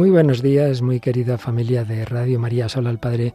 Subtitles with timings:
[0.00, 3.34] Muy buenos días, muy querida familia de Radio María Sola, el Padre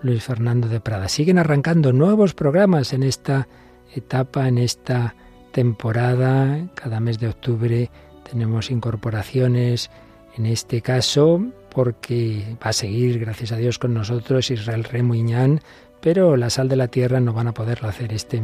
[0.00, 1.10] Luis Fernando de Prada.
[1.10, 3.48] Siguen arrancando nuevos programas en esta
[3.94, 5.14] etapa, en esta
[5.52, 6.70] temporada.
[6.74, 7.90] Cada mes de octubre
[8.30, 9.90] tenemos incorporaciones,
[10.38, 15.60] en este caso porque va a seguir, gracias a Dios, con nosotros Israel Remuñán,
[16.00, 18.40] pero la sal de la tierra no van a poderlo hacer este,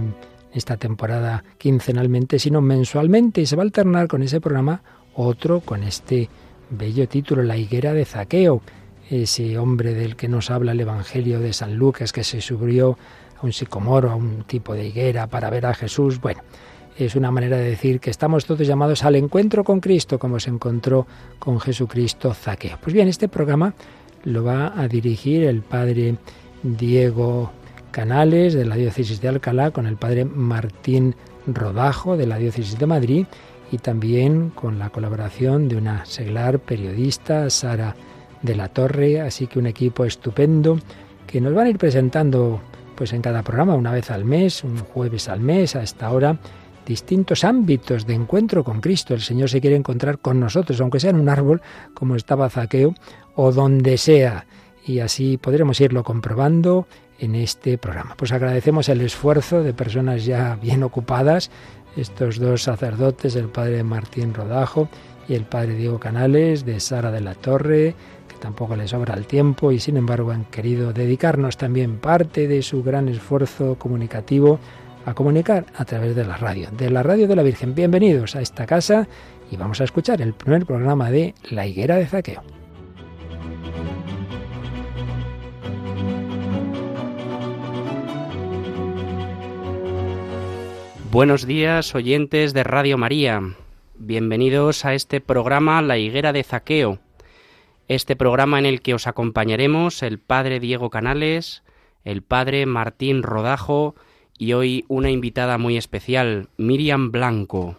[0.52, 4.82] esta temporada quincenalmente, sino mensualmente, y se va a alternar con ese programa
[5.14, 6.28] otro, con este
[6.72, 8.62] bello título, La higuera de Zaqueo,
[9.10, 12.96] ese hombre del que nos habla el Evangelio de San Lucas, que se subió
[13.40, 16.20] a un sicomoro, a un tipo de higuera para ver a Jesús.
[16.20, 16.40] Bueno,
[16.96, 20.50] es una manera de decir que estamos todos llamados al encuentro con Cristo, como se
[20.50, 21.06] encontró
[21.38, 22.78] con Jesucristo Zaqueo.
[22.80, 23.74] Pues bien, este programa
[24.24, 26.16] lo va a dirigir el padre
[26.62, 27.52] Diego
[27.90, 31.14] Canales de la diócesis de Alcalá con el padre Martín
[31.46, 33.26] Rodajo de la diócesis de Madrid
[33.72, 37.96] y también con la colaboración de una seglar periodista, Sara
[38.42, 40.78] de la Torre, así que un equipo estupendo
[41.26, 42.60] que nos van a ir presentando
[42.94, 46.38] pues en cada programa una vez al mes, un jueves al mes a esta hora
[46.84, 49.14] distintos ámbitos de encuentro con Cristo.
[49.14, 51.62] El Señor se quiere encontrar con nosotros, aunque sea en un árbol,
[51.94, 52.94] como estaba Zaqueo,
[53.34, 54.46] o donde sea.
[54.84, 56.86] Y así podremos irlo comprobando
[57.18, 58.14] en este programa.
[58.16, 61.50] Pues agradecemos el esfuerzo de personas ya bien ocupadas
[61.96, 64.88] estos dos sacerdotes, el padre Martín Rodajo
[65.28, 67.94] y el padre Diego Canales de Sara de la Torre,
[68.28, 72.62] que tampoco les sobra el tiempo y sin embargo han querido dedicarnos también parte de
[72.62, 74.58] su gran esfuerzo comunicativo
[75.04, 77.74] a comunicar a través de la radio, de la radio de la Virgen.
[77.74, 79.08] Bienvenidos a esta casa
[79.50, 82.61] y vamos a escuchar el primer programa de La Higuera de Zaqueo.
[91.12, 93.42] Buenos días, oyentes de Radio María.
[93.98, 97.00] Bienvenidos a este programa La Higuera de Zaqueo.
[97.86, 101.64] Este programa en el que os acompañaremos el Padre Diego Canales,
[102.02, 103.94] el Padre Martín Rodajo
[104.38, 107.76] y hoy una invitada muy especial, Miriam Blanco.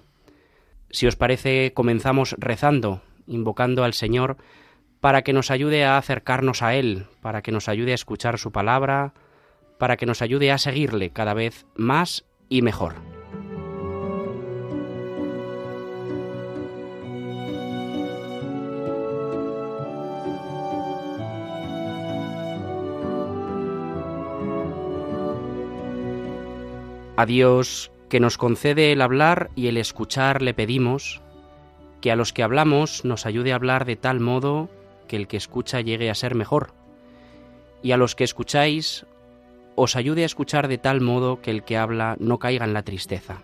[0.91, 4.37] Si os parece, comenzamos rezando, invocando al Señor
[4.99, 8.51] para que nos ayude a acercarnos a Él, para que nos ayude a escuchar su
[8.51, 9.15] palabra,
[9.79, 13.12] para que nos ayude a seguirle cada vez más y mejor.
[27.15, 31.21] A Dios que nos concede el hablar y el escuchar le pedimos
[32.01, 34.69] que a los que hablamos nos ayude a hablar de tal modo
[35.07, 36.73] que el que escucha llegue a ser mejor,
[37.83, 39.05] y a los que escucháis
[39.75, 42.83] os ayude a escuchar de tal modo que el que habla no caiga en la
[42.83, 43.43] tristeza.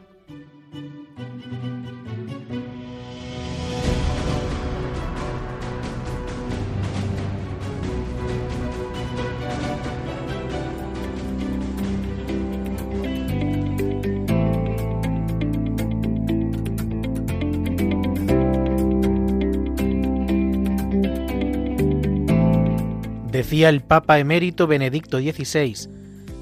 [23.31, 25.87] Decía el Papa emérito Benedicto XVI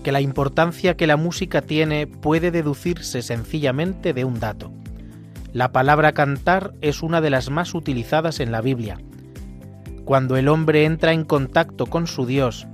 [0.04, 4.72] que la importancia que la música tiene puede deducirse sencillamente de un dato.
[5.52, 9.02] La palabra cantar es una de las más utilizadas en la Biblia.
[10.06, 12.68] Cuando el hombre entra en contacto con su Dios,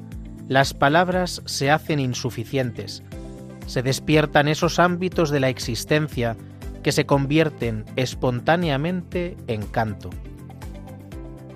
[0.47, 3.01] las palabras se hacen insuficientes.
[3.65, 6.37] Se despiertan esos ámbitos de la existencia
[6.83, 10.11] que se convierten espontáneamente en canto.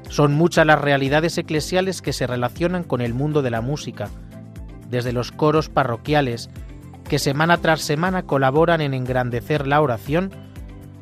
[0.10, 4.10] Son muchas las realidades eclesiales que se relacionan con el mundo de la música,
[4.90, 6.50] desde los coros parroquiales,
[7.10, 10.32] que semana tras semana colaboran en engrandecer la oración,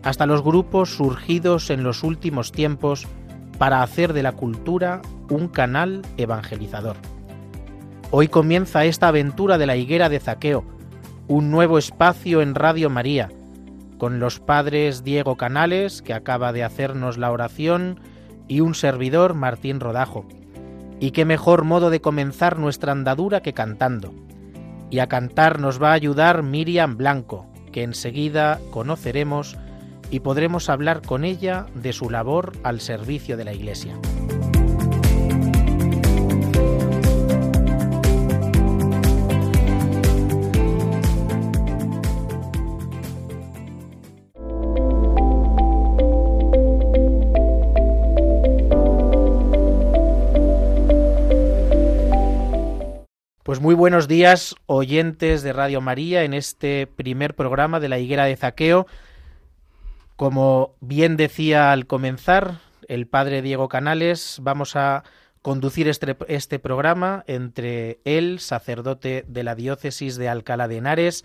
[0.03, 3.07] hasta los grupos surgidos en los últimos tiempos
[3.57, 6.95] para hacer de la cultura un canal evangelizador.
[8.11, 10.63] Hoy comienza esta aventura de la higuera de Zaqueo,
[11.27, 13.29] un nuevo espacio en Radio María,
[13.97, 17.99] con los padres Diego Canales, que acaba de hacernos la oración,
[18.47, 20.25] y un servidor Martín Rodajo.
[20.99, 24.13] Y qué mejor modo de comenzar nuestra andadura que cantando.
[24.89, 29.57] Y a cantar nos va a ayudar Miriam Blanco, que enseguida conoceremos
[30.11, 33.97] y podremos hablar con ella de su labor al servicio de la Iglesia.
[53.47, 58.35] Muy buenos días, oyentes de Radio María, en este primer programa de la Higuera de
[58.35, 58.87] Zaqueo.
[60.15, 64.39] Como bien decía al comenzar el padre Diego Canales.
[64.41, 65.03] Vamos a
[65.43, 71.23] conducir este, este, programa entre él, sacerdote de la diócesis de Alcalá de Henares.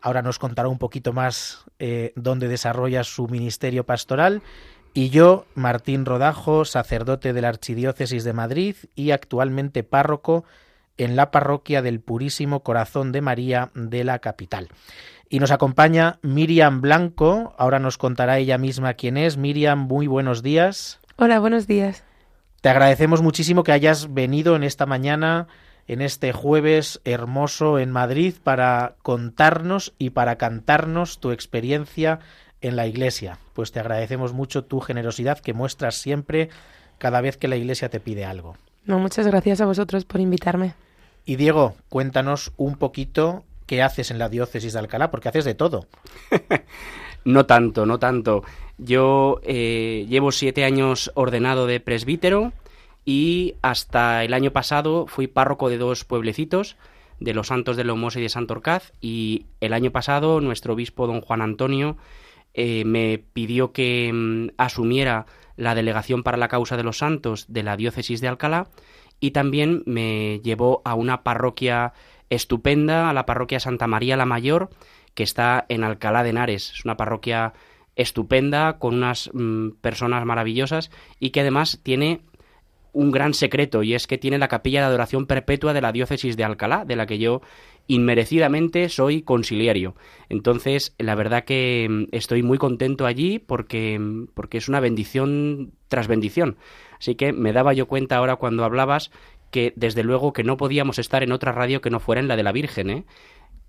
[0.00, 4.42] Ahora nos contará un poquito más eh, dónde desarrolla su ministerio pastoral.
[4.94, 10.44] Y yo, Martín Rodajo, sacerdote de la Archidiócesis de Madrid y actualmente párroco
[11.04, 14.68] en la parroquia del Purísimo Corazón de María de la capital.
[15.28, 19.36] Y nos acompaña Miriam Blanco, ahora nos contará ella misma quién es.
[19.36, 21.00] Miriam, muy buenos días.
[21.16, 22.04] Hola, buenos días.
[22.60, 25.48] Te agradecemos muchísimo que hayas venido en esta mañana,
[25.88, 32.20] en este jueves hermoso en Madrid, para contarnos y para cantarnos tu experiencia
[32.60, 33.38] en la Iglesia.
[33.54, 36.50] Pues te agradecemos mucho tu generosidad que muestras siempre
[36.98, 38.56] cada vez que la Iglesia te pide algo.
[38.84, 40.74] No, muchas gracias a vosotros por invitarme.
[41.24, 45.54] Y Diego, cuéntanos un poquito qué haces en la diócesis de Alcalá, porque haces de
[45.54, 45.86] todo.
[47.24, 48.42] no tanto, no tanto.
[48.78, 52.52] Yo eh, llevo siete años ordenado de presbítero
[53.04, 56.76] y hasta el año pasado fui párroco de dos pueblecitos,
[57.20, 61.20] de los Santos de Lomosa y de Santorcaz, y el año pasado nuestro obispo don
[61.20, 61.96] Juan Antonio
[62.54, 65.26] eh, me pidió que mm, asumiera
[65.56, 68.68] la delegación para la causa de los santos de la diócesis de Alcalá
[69.22, 71.92] y también me llevó a una parroquia
[72.28, 74.68] estupenda, a la parroquia Santa María la Mayor,
[75.14, 76.72] que está en Alcalá de Henares.
[76.74, 77.52] Es una parroquia
[77.94, 80.90] estupenda, con unas mm, personas maravillosas
[81.20, 82.22] y que además tiene
[82.92, 86.36] un gran secreto y es que tiene la capilla de adoración perpetua de la diócesis
[86.36, 87.42] de Alcalá, de la que yo
[87.86, 89.94] inmerecidamente soy conciliario.
[90.28, 95.72] Entonces, la verdad que mm, estoy muy contento allí porque, mm, porque es una bendición
[95.86, 96.56] tras bendición.
[97.02, 99.10] Así que me daba yo cuenta ahora cuando hablabas
[99.50, 102.36] que desde luego que no podíamos estar en otra radio que no fuera en la
[102.36, 103.04] de la Virgen, ¿eh?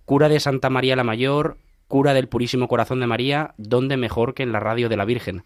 [0.05, 1.57] Cura de Santa María la Mayor,
[1.87, 5.43] cura del Purísimo Corazón de María, ¿dónde mejor que en la radio de la Virgen?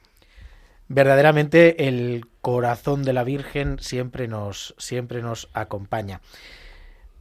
[0.89, 6.19] Verdaderamente el corazón de la Virgen siempre nos, siempre nos acompaña.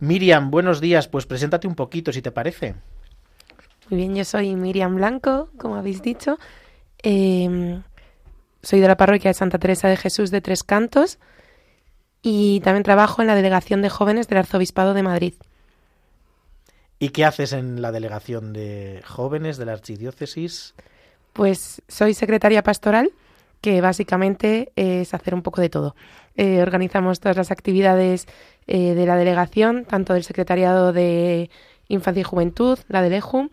[0.01, 1.07] Miriam, buenos días.
[1.07, 2.75] Pues preséntate un poquito, si te parece.
[3.89, 6.39] Muy bien, yo soy Miriam Blanco, como habéis dicho.
[7.05, 7.85] Em,
[8.67, 11.21] soy de la parroquia de Santa Teresa de Jesús de Tres Cantos
[12.21, 15.35] y también trabajo en la Delegación de Jóvenes del Arzobispado de Madrid.
[16.99, 20.75] ¿Y qué haces en la Delegación de Jóvenes de la Archidiócesis?
[21.33, 23.13] Pues soy secretaria pastoral,
[23.61, 25.95] que básicamente es hacer un poco de todo.
[26.35, 28.27] Eh, organizamos todas las actividades
[28.67, 31.51] eh, de la delegación, tanto del Secretariado de
[31.87, 33.49] Infancia y Juventud, la del EJU,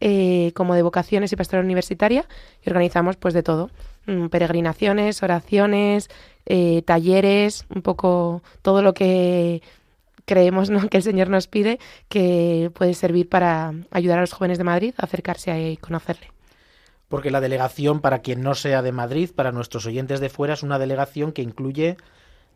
[0.00, 2.26] eh, como de vocaciones y pastoral universitaria,
[2.64, 3.70] y organizamos pues de todo.
[4.06, 6.08] Mm, peregrinaciones, oraciones,
[6.46, 9.62] eh, talleres, un poco todo lo que
[10.24, 10.88] creemos ¿no?
[10.90, 14.94] que el Señor nos pide que puede servir para ayudar a los jóvenes de Madrid
[14.96, 16.30] a acercarse a y conocerle.
[17.08, 20.62] Porque la delegación, para quien no sea de Madrid, para nuestros oyentes de fuera, es
[20.62, 21.96] una delegación que incluye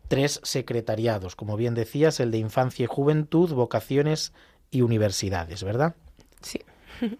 [0.09, 4.33] tres secretariados, como bien decías, el de Infancia y Juventud, Vocaciones
[4.69, 5.95] y Universidades, ¿verdad?
[6.41, 6.59] Sí.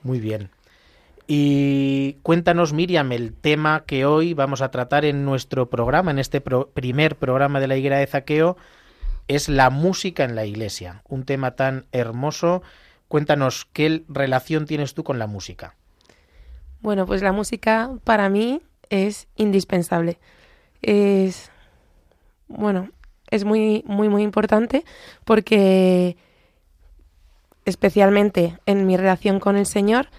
[0.04, 0.50] Muy bien.
[1.34, 6.42] Y cuéntanos, Miriam, el tema que hoy vamos a tratar en nuestro programa, en este
[6.42, 8.58] primer programa de la Higuera de Zaqueo,
[9.30, 11.04] es la música en la iglesia.
[11.08, 12.64] Un tema tan hermoso.
[13.08, 15.76] Cuéntanos, ¿qué relación tienes tú con la música?
[16.82, 20.20] Bueno, pues la música para mí es indispensable.
[20.82, 21.50] Es,
[22.50, 22.90] bueno,
[23.30, 24.84] es muy, muy, muy importante
[25.24, 26.18] porque
[27.64, 30.10] especialmente en mi relación con el Señor,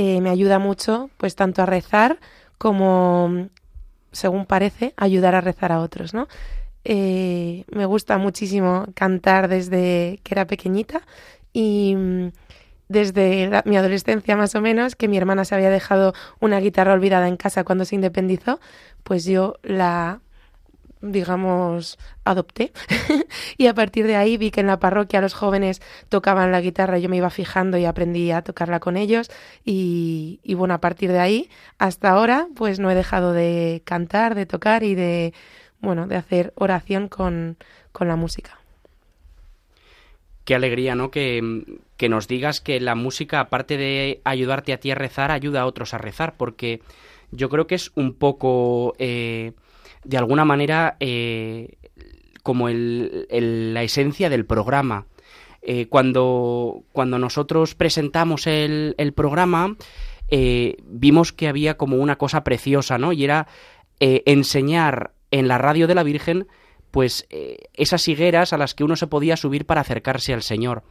[0.00, 2.20] eh, me ayuda mucho, pues tanto a rezar
[2.56, 3.48] como,
[4.12, 6.28] según parece, ayudar a rezar a otros, ¿no?
[6.84, 11.02] Eh, me gusta muchísimo cantar desde que era pequeñita
[11.52, 12.28] y mm,
[12.88, 17.26] desde mi adolescencia más o menos, que mi hermana se había dejado una guitarra olvidada
[17.26, 18.60] en casa cuando se independizó,
[19.02, 20.20] pues yo la
[21.00, 22.72] digamos, adopté.
[23.56, 26.98] y a partir de ahí vi que en la parroquia los jóvenes tocaban la guitarra,
[26.98, 29.30] yo me iba fijando y aprendí a tocarla con ellos.
[29.64, 34.46] Y, bueno, a partir de ahí, hasta ahora, pues no he dejado de cantar, de
[34.46, 35.34] tocar y de,
[35.80, 37.56] bueno, de hacer oración con,
[37.92, 38.58] con la música.
[40.44, 41.10] Qué alegría, ¿no?
[41.10, 41.62] Que,
[41.98, 45.66] que nos digas que la música, aparte de ayudarte a ti a rezar, ayuda a
[45.66, 46.80] otros a rezar, porque
[47.30, 48.94] yo creo que es un poco...
[48.98, 49.52] Eh,
[50.04, 51.76] de alguna manera eh,
[52.42, 55.06] como la esencia del programa.
[55.62, 59.76] Eh, cuando, cuando nosotros presentamos el, programa,
[60.28, 63.12] eh, vimos que había como una cosa preciosa, ¿no?
[63.12, 63.48] Y era
[64.00, 66.46] enseñar en la radio de la Virgen
[66.92, 67.26] pues
[67.74, 70.84] esas higueras a las que uno se podía subir para acercarse al Señor.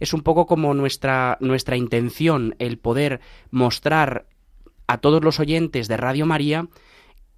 [0.00, 4.26] Es un poco como nuestra, nuestra intención, el poder mostrar
[4.86, 6.68] a todos los oyentes de Radio María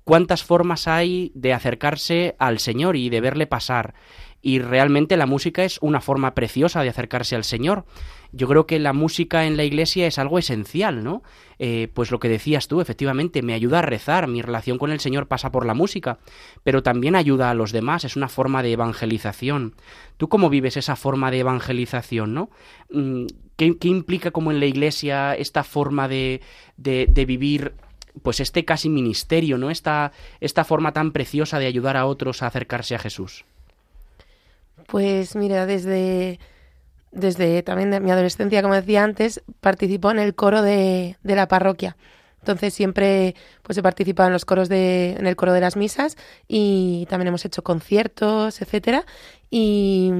[0.06, 3.94] cuántas formas hay de acercarse al Señor y de verle pasar.
[4.40, 7.86] Y realmente la música es una forma preciosa de acercarse al Señor.
[8.30, 11.24] Yo creo que la música en la iglesia es algo esencial, ¿no?
[11.58, 15.00] Eh, pues lo que decías tú, efectivamente, me ayuda a rezar, mi relación con el
[15.00, 16.20] Señor pasa por la música,
[16.62, 19.74] pero también ayuda a los demás, es una forma de evangelización.
[20.18, 22.50] ¿Tú cómo vives esa forma de evangelización, no?
[22.90, 26.42] Mm, ¿Qué, implica como en la iglesia esta forma de,
[26.76, 27.72] de, de vivir
[28.22, 29.70] pues este casi ministerio, ¿no?
[29.70, 33.44] Esta, esta forma tan preciosa de ayudar a otros a acercarse a Jesús.
[34.86, 36.38] Pues mira, desde,
[37.12, 41.48] desde también de mi adolescencia, como decía antes, participo en el coro de, de la
[41.48, 41.96] parroquia.
[42.40, 46.16] Entonces siempre pues he participado en los coros de, en el coro de las misas
[46.46, 49.04] y también hemos hecho conciertos, etcétera.
[49.50, 50.12] Y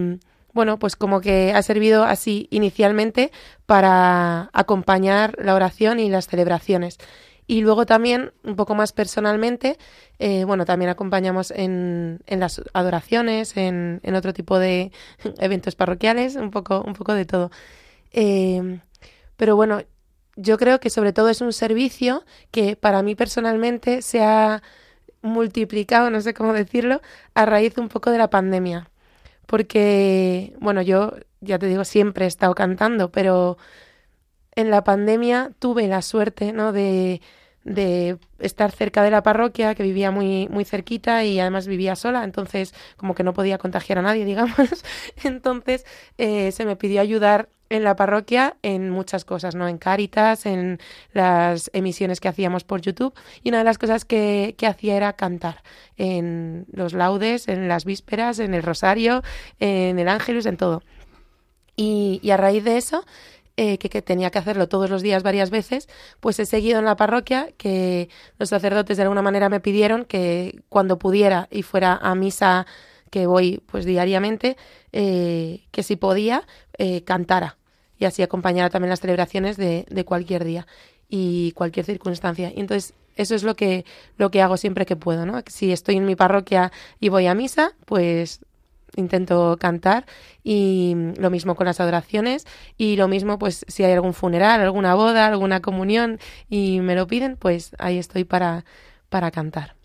[0.52, 3.30] bueno, pues como que ha servido así inicialmente
[3.66, 6.98] para acompañar la oración y las celebraciones.
[7.46, 9.78] Y luego también, un poco más personalmente,
[10.18, 14.90] eh, bueno, también acompañamos en, en las adoraciones, en, en, otro tipo de
[15.38, 17.50] eventos parroquiales, un poco, un poco de todo.
[18.12, 18.80] Eh,
[19.36, 19.82] pero bueno,
[20.36, 24.62] yo creo que sobre todo es un servicio que para mí personalmente se ha
[25.22, 27.00] multiplicado, no sé cómo decirlo,
[27.34, 28.90] a raíz un poco de la pandemia.
[29.46, 33.58] Porque, bueno, yo ya te digo, siempre he estado cantando, pero
[34.56, 36.72] en la pandemia tuve la suerte, ¿no?
[36.72, 37.20] De,
[38.38, 42.72] estar cerca de la parroquia, que vivía muy, muy cerquita y además vivía sola, entonces
[42.96, 44.84] como que no podía contagiar a nadie, digamos.
[45.24, 45.84] entonces
[46.16, 49.66] eh, se me pidió ayudar en la parroquia en muchas cosas, ¿no?
[49.66, 50.78] En Cáritas, en
[51.12, 53.12] las emisiones que hacíamos por YouTube.
[53.42, 55.64] Y una de las cosas que, que hacía era cantar
[55.96, 59.24] en los laudes, en las vísperas, en el rosario,
[59.58, 60.82] en el ángelus, en todo.
[61.74, 63.04] Y a raíz de eso
[63.56, 65.88] eh, que, tenía que hacerlo todos los días varias veces,
[66.20, 70.60] pues he seguido en la parroquia, que los sacerdotes de alguna manera me pidieron que
[70.68, 72.66] cuando pudiera y fuera a misa
[73.10, 74.56] que voy pues diariamente,
[74.92, 76.46] eh, que si podía,
[76.76, 77.56] eh, cantara
[77.98, 80.66] y así acompañara también las celebraciones de, de cualquier día
[81.08, 82.52] y cualquier circunstancia.
[82.54, 83.84] Y entonces eso es lo que,
[84.18, 85.42] lo que hago siempre que puedo, ¿no?
[85.46, 86.70] Si estoy en mi parroquia
[87.00, 88.40] y voy a misa, pues
[88.96, 90.06] intento cantar
[90.42, 94.94] y lo mismo con las adoraciones y lo mismo pues si hay algún funeral, alguna
[94.94, 98.64] boda, alguna comunión y me lo piden, pues ahí estoy para,
[99.08, 99.76] para cantar.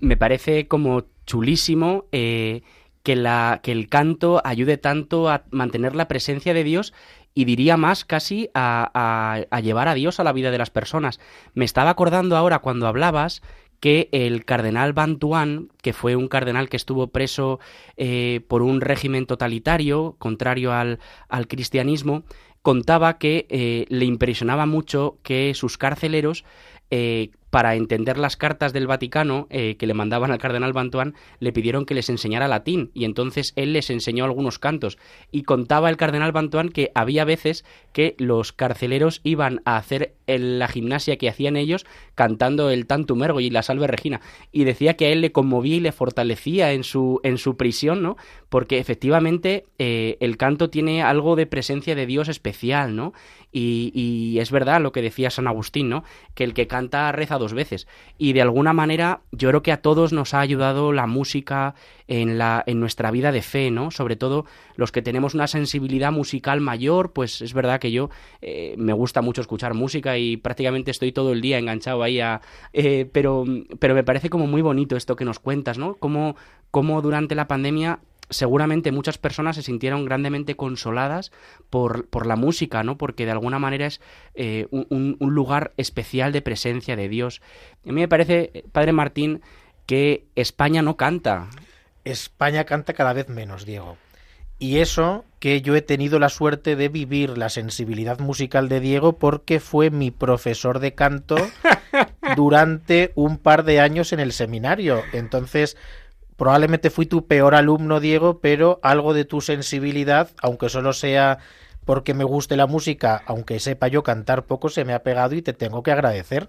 [0.00, 2.62] Me parece como chulísimo eh,
[3.02, 6.92] que, la, que el canto ayude tanto a mantener la presencia de Dios
[7.34, 11.20] y diría más casi a, a, llevar a Dios a la vida de las personas.
[11.54, 13.42] Me estaba acordando ahora cuando hablabas
[13.82, 17.58] que el cardenal Bantuan, que fue un cardenal que estuvo preso
[17.96, 22.22] eh, por un régimen totalitario, contrario al, al cristianismo,
[22.62, 26.44] contaba que eh, le impresionaba mucho que sus carceleros
[26.92, 31.84] eh, para entender las cartas del Vaticano que le mandaban al cardenal Bantuán, le pidieron
[31.84, 34.96] que les enseñara latín y entonces él les enseñó algunos cantos.
[35.30, 40.68] Y contaba el cardenal Bantuán que había veces que los carceleros iban a hacer la
[40.68, 44.20] gimnasia que hacían ellos cantando el Tantum Ergo y la Salve Regina.
[44.50, 48.02] Y decía que a él le conmovía y le fortalecía en su, en su prisión,
[48.02, 48.16] ¿no?
[48.48, 53.12] Porque efectivamente eh, el canto tiene algo de presencia de Dios especial, ¿no?
[53.52, 56.04] Y, es verdad lo que decía San Agustín, ¿no?
[56.34, 57.86] Que el que canta reza dos veces.
[58.16, 61.74] Y de alguna manera yo creo que a todos nos ha ayudado la música
[62.08, 63.90] en, la, en nuestra vida de fe, ¿no?
[63.90, 68.08] Sobre todo los que tenemos una sensibilidad musical mayor, pues es verdad que yo
[68.40, 72.40] eh, me gusta mucho escuchar música y prácticamente estoy todo el día enganchado ahí a...
[72.72, 73.44] Eh, pero,
[73.78, 75.96] pero me parece como muy bonito esto que nos cuentas, ¿no?
[75.96, 76.36] Cómo,
[76.70, 78.00] cómo durante la pandemia
[78.32, 81.32] seguramente muchas personas se sintieron grandemente consoladas
[81.70, 82.98] por, por la música, ¿no?
[82.98, 84.00] Porque de alguna manera es
[84.34, 87.40] eh, un, un, lugar especial de presencia de Dios.
[87.84, 89.42] A mí me parece, Padre Martín,
[89.86, 91.48] que España no canta.
[92.04, 93.96] España canta cada vez menos, Diego.
[94.62, 99.18] Y eso que yo he tenido la suerte de vivir la sensibilidad musical de Diego
[99.18, 101.34] porque fue mi profesor de canto
[102.36, 105.02] durante un par de años en el seminario.
[105.12, 105.76] Entonces,
[106.42, 111.38] probablemente fui tu peor alumno, Diego, pero algo de tu sensibilidad, aunque solo sea
[111.84, 115.42] porque me guste la música, aunque sepa yo cantar poco, se me ha pegado y
[115.42, 116.48] te tengo que agradecer.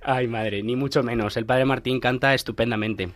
[0.00, 1.36] Ay, madre, ni mucho menos.
[1.36, 3.10] El padre Martín canta estupendamente.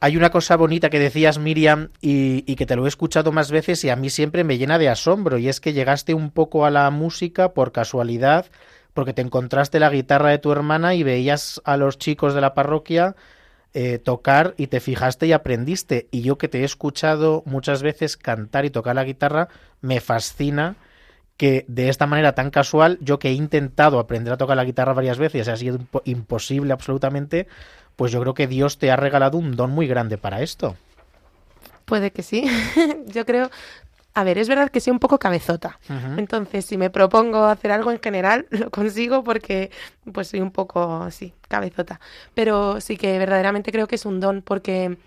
[0.00, 3.50] Hay una cosa bonita que decías, Miriam, y, y, que te lo he escuchado más
[3.50, 6.64] veces y a mí siempre me llena de asombro, y es que llegaste un poco
[6.64, 8.46] a la música por casualidad,
[8.94, 12.54] porque te encontraste la guitarra de tu hermana y veías a los chicos de la
[12.54, 13.14] parroquia
[13.74, 16.08] eh, tocar y te fijaste y aprendiste.
[16.10, 19.48] Y yo que te he escuchado muchas veces cantar y tocar la guitarra,
[19.80, 20.76] me fascina
[21.36, 24.92] que de esta manera tan casual, yo que he intentado aprender a tocar la guitarra
[24.92, 27.48] varias veces, ha sido imposible absolutamente,
[27.96, 30.76] pues yo creo que Dios te ha regalado un don muy grande para esto.
[31.84, 32.44] Puede que sí.
[33.06, 33.50] yo creo,
[34.14, 35.78] a ver, es verdad que soy un poco cabezota.
[36.18, 39.70] Entonces, si me propongo hacer algo en general, lo consigo porque
[40.12, 42.00] pues soy un poco, sí, cabezota.
[42.34, 44.98] Pero sí que verdaderamente creo que es un don porque,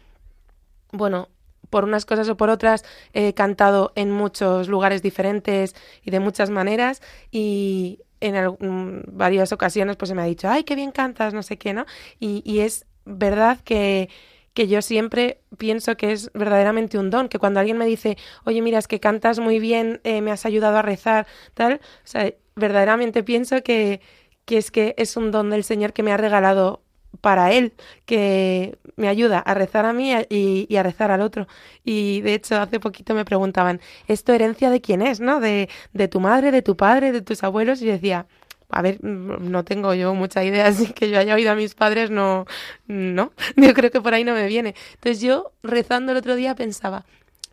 [0.92, 1.30] bueno,
[1.70, 2.84] por unas cosas o por otras
[3.14, 10.10] he cantado en muchos lugares diferentes y de muchas maneras y en varias ocasiones pues
[10.10, 11.86] se me ha dicho, ay, qué bien cantas, no sé qué, ¿no?
[12.20, 14.10] Y, y es verdad que
[14.56, 18.62] que yo siempre pienso que es verdaderamente un don, que cuando alguien me dice, oye,
[18.62, 22.34] mira, es que cantas muy bien, eh, me has ayudado a rezar, tal, o sea,
[22.56, 24.02] verdaderamente pienso que,
[24.46, 26.82] que es que es un don del Señor que me ha regalado
[27.22, 27.74] para Él,
[28.06, 31.48] que me ayuda a rezar a mí y, y, a rezar al otro.
[31.84, 35.40] Y de hecho, hace poquito me preguntaban, ¿esto herencia de quién es, no?
[35.40, 37.82] De, de tu madre, de tu padre, de tus abuelos.
[37.82, 38.28] Y decía,
[38.76, 41.74] a ver, mm, no tengo yo mucha idea, así que yo haya oído a mis
[41.76, 42.46] padres, no,
[42.88, 44.76] no, yo creo que por ahí no me viene.
[44.96, 47.06] Entonces yo, rezando el otro día, pensaba,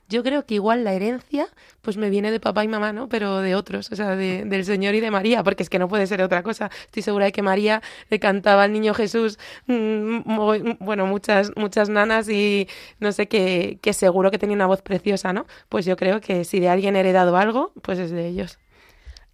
[0.08, 1.48] yo creo que igual la herencia,
[1.80, 3.08] pues me viene de papá y mamá, ¿no?
[3.08, 5.88] Pero de otros, o sea, de, del Señor y de María, porque es que no
[5.88, 6.70] puede ser otra cosa.
[6.86, 9.38] Estoy segura de que María le cantaba al niño Jesús,
[9.68, 12.68] mm, bueno, muchas, muchas nanas y
[13.00, 15.46] no sé, que, que seguro que tenía una voz preciosa, ¿no?
[15.68, 18.58] Pues yo creo que si de alguien he heredado algo, pues es de ellos.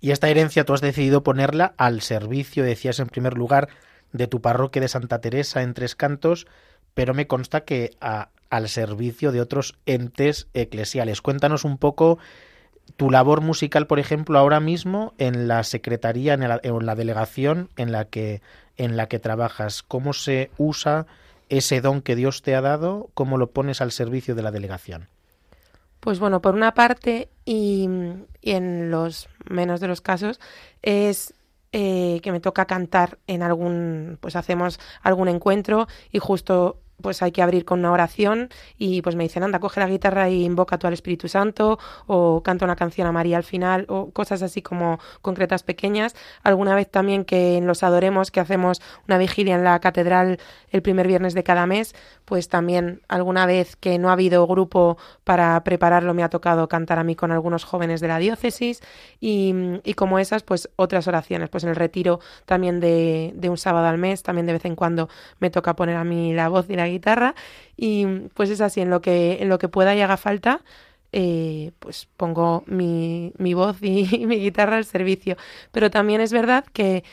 [0.01, 3.69] Y esta herencia tú has decidido ponerla al servicio, decías en primer lugar,
[4.13, 6.47] de tu parroquia de Santa Teresa en Tres Cantos,
[6.95, 11.21] pero me consta que al servicio de otros entes eclesiales.
[11.21, 12.19] Cuéntanos un poco
[12.97, 17.93] tu labor musical, por ejemplo, ahora mismo en la secretaría, en en la delegación en
[17.93, 18.41] la que
[18.77, 19.83] en la que trabajas.
[19.83, 21.07] ¿Cómo se usa
[21.49, 23.11] ese don que Dios te ha dado?
[23.15, 25.09] ¿Cómo lo pones al servicio de la delegación?
[26.01, 27.89] Pues bueno, por una parte, y,
[28.43, 30.41] en los menos de los casos,
[30.83, 31.35] es
[31.73, 37.33] eh, que me toca cantar en algún, pues hacemos algún encuentro y justo pues hay
[37.33, 40.79] que abrir con una oración y pues me dicen, anda, coge la guitarra y invoca
[40.79, 44.63] tú al Espíritu Santo o canta una canción a María al final o cosas así
[44.63, 46.17] como concretas pequeñas.
[46.43, 50.39] Alguna vez también que en los adoremos, que hacemos una vigilia en la catedral
[50.71, 54.99] el primer viernes de cada mes, pues también alguna vez que no ha habido grupo
[55.25, 58.83] para prepararlo me ha tocado cantar a mí con algunos jóvenes de la diócesis
[59.21, 61.49] y, y como esas, pues otras oraciones.
[61.49, 64.75] Pues en el retiro también de, de un sábado al mes, también de vez en
[64.75, 65.09] cuando
[65.39, 67.35] me toca poner a mí la voz y la guitarra
[67.77, 70.63] y pues es así, en lo que, en lo que pueda y haga falta,
[71.13, 75.37] eh, pues pongo mi, mi voz y, mi guitarra al servicio.
[75.73, 77.05] Pero también es verdad que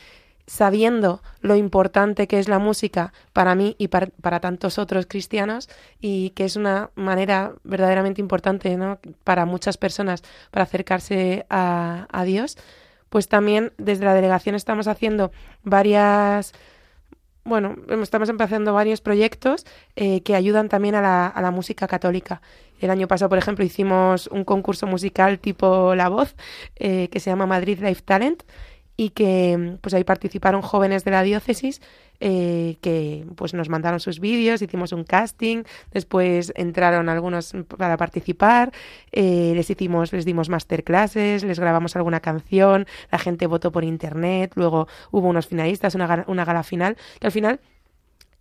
[0.46, 5.68] sabiendo lo importante que es la música para mí y para, para, tantos otros cristianos
[6.00, 9.00] y que es una manera verdaderamente importante ¿no?
[9.24, 12.56] para muchas personas para acercarse a, a Dios,
[13.08, 15.32] pues también desde la delegación estamos haciendo
[15.64, 16.52] varias
[17.46, 22.42] bueno, estamos empezando varios proyectos eh, que ayudan también a la, a la, música católica.
[22.80, 26.34] El año pasado, por ejemplo, hicimos un concurso musical tipo La Voz,
[26.74, 28.42] eh, que se llama Madrid Life Talent,
[28.96, 31.80] y que pues ahí participaron jóvenes de la diócesis
[32.20, 38.72] eh, que pues nos mandaron sus vídeos, hicimos un casting, después entraron algunos para participar,
[39.12, 44.52] eh, les hicimos, les dimos masterclasses, les grabamos alguna canción, la gente votó por internet,
[44.54, 47.60] luego hubo unos finalistas, una, una gala final, que al final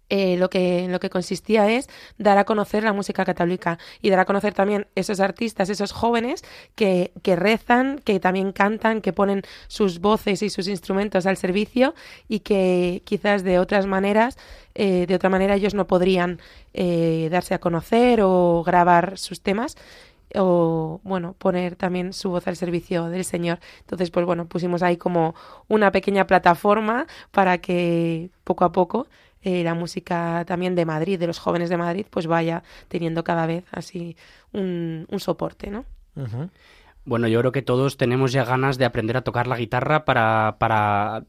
[0.09, 4.19] eh, lo, que, lo que consistía es dar a conocer la música católica y dar
[4.19, 6.43] a conocer también esos artistas, esos jóvenes
[6.75, 11.95] que, que rezan, que también cantan, que ponen sus voces y sus instrumentos al servicio
[12.27, 14.37] y que quizás de otras maneras,
[14.75, 16.39] eh, de otra manera ellos no podrían
[16.73, 19.75] eh, darse a conocer o grabar sus temas
[20.37, 23.59] o bueno, poner también su voz al servicio del Señor.
[23.81, 25.35] Entonces, pues bueno, pusimos ahí como
[25.67, 29.07] una pequeña plataforma para que poco a poco
[29.45, 33.45] eh, la música también de Madrid, de los jóvenes de Madrid, pues vaya teniendo cada
[33.45, 34.17] vez así
[34.51, 35.85] un, un soporte, ¿no?
[37.05, 40.57] Bueno, yo creo que todos tenemos ya ganas de aprender a tocar la guitarra para,
[40.57, 41.23] para,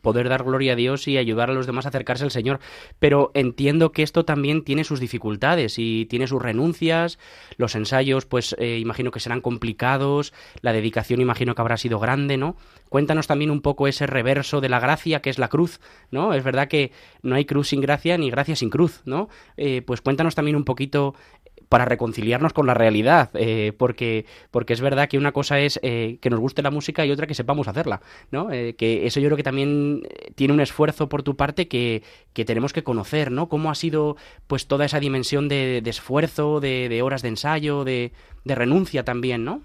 [0.00, 2.60] poder dar gloria a Dios y ayudar a los demás a acercarse al Señor.
[3.00, 7.18] Pero entiendo que esto también tiene sus dificultades y tiene sus renuncias.
[7.56, 10.32] Los ensayos, pues eh, imagino que serán complicados.
[10.62, 12.54] La dedicación, imagino que habrá sido grande, ¿no?
[12.88, 15.80] Cuéntanos también un poco ese reverso de la gracia, que es la cruz,
[16.12, 16.32] ¿no?
[16.32, 19.28] Es verdad que no hay cruz sin gracia ni gracia sin cruz, ¿no?
[19.56, 21.16] Eh, pues cuéntanos también un poquito
[21.68, 26.18] para reconciliarnos con la realidad, eh, porque, porque es verdad que una cosa es eh,
[26.20, 28.00] que nos guste la música y otra que sepamos hacerla,
[28.30, 28.50] ¿no?
[28.50, 30.02] Eh, que eso yo creo que también
[30.34, 32.02] tiene un esfuerzo por tu parte que,
[32.32, 33.48] que, tenemos que conocer, ¿no?
[33.48, 38.12] Cómo ha sido pues toda esa dimensión de, esfuerzo, de, de, horas de ensayo, de,
[38.44, 39.62] de renuncia también, ¿no?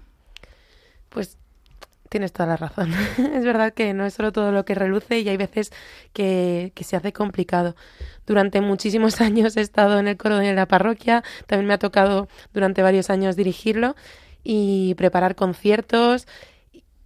[1.08, 1.38] Pues
[2.14, 2.92] tienes toda la razón.
[3.34, 5.72] es verdad que no es solo todo lo que reluce y hay veces
[6.12, 7.74] que, que, se hace complicado.
[8.24, 12.28] Durante muchísimos años he estado en el coro de la parroquia, también me ha tocado
[12.52, 13.96] durante varios años dirigirlo
[14.44, 16.28] y preparar conciertos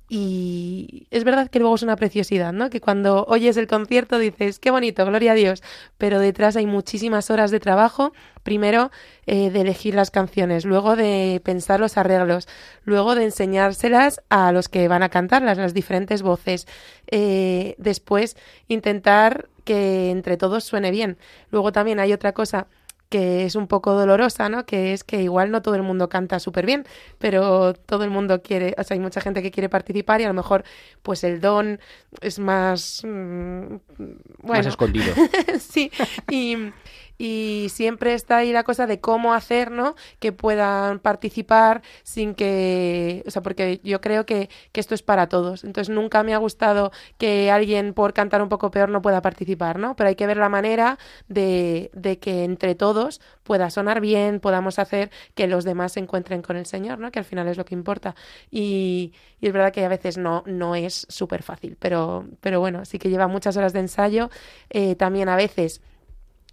[0.09, 2.71] y es verdad que luego es una preciosidad, ¿no?
[2.71, 5.62] Que cuando oyes el concierto dices, qué bonito, gloria a Dios,
[5.99, 8.90] pero detrás hay muchísimas horas de trabajo, primero
[9.27, 12.49] eh, de elegir las canciones, luego de pensar los arreglos,
[12.85, 16.66] luego de enseñárselas a los que van a cantarlas, las diferentes voces,
[17.11, 21.18] eh, después intentar que entre todos suene bien.
[21.51, 22.66] Luego también hay otra cosa
[23.09, 24.66] que es un poco dolorosa, ¿no?
[24.66, 26.85] Que es que igual no todo el mundo canta súper bien,
[27.18, 30.29] pero todo el mundo quiere, o sea, hay mucha gente que quiere participar y a
[30.29, 30.64] lo mejor
[31.03, 31.81] pues el don
[32.21, 33.03] es más...
[33.05, 34.18] Mm, bueno.
[34.42, 35.14] Más escondido.
[35.59, 35.90] sí,
[36.31, 36.73] y,
[37.19, 39.97] y siempre está ahí la cosa de cómo hacer, ¿no?
[40.21, 45.29] Que puedan participar sin que, o sea, porque yo creo que, que, esto es para
[45.29, 45.65] todos.
[45.65, 49.79] Entonces nunca me ha gustado que alguien por cantar un poco peor no pueda participar,
[49.79, 49.97] ¿no?
[49.97, 54.79] Pero hay que ver la manera de, de que entre todos pueda sonar bien, podamos
[54.79, 57.11] hacer que los demás se encuentren con el Señor, ¿no?
[57.11, 58.15] Que al final es lo que importa.
[58.51, 62.99] Y, es verdad que a veces no, no es súper fácil, pero, pero bueno, sí
[62.99, 64.31] que lleva muchas horas de ensayo.
[64.71, 65.81] Eh, también a veces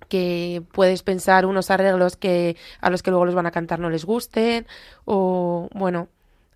[0.10, 3.90] que puedes pensar unos arreglos que a los que luego los van a cantar no
[3.90, 4.68] les gusten
[5.06, 6.10] o bueno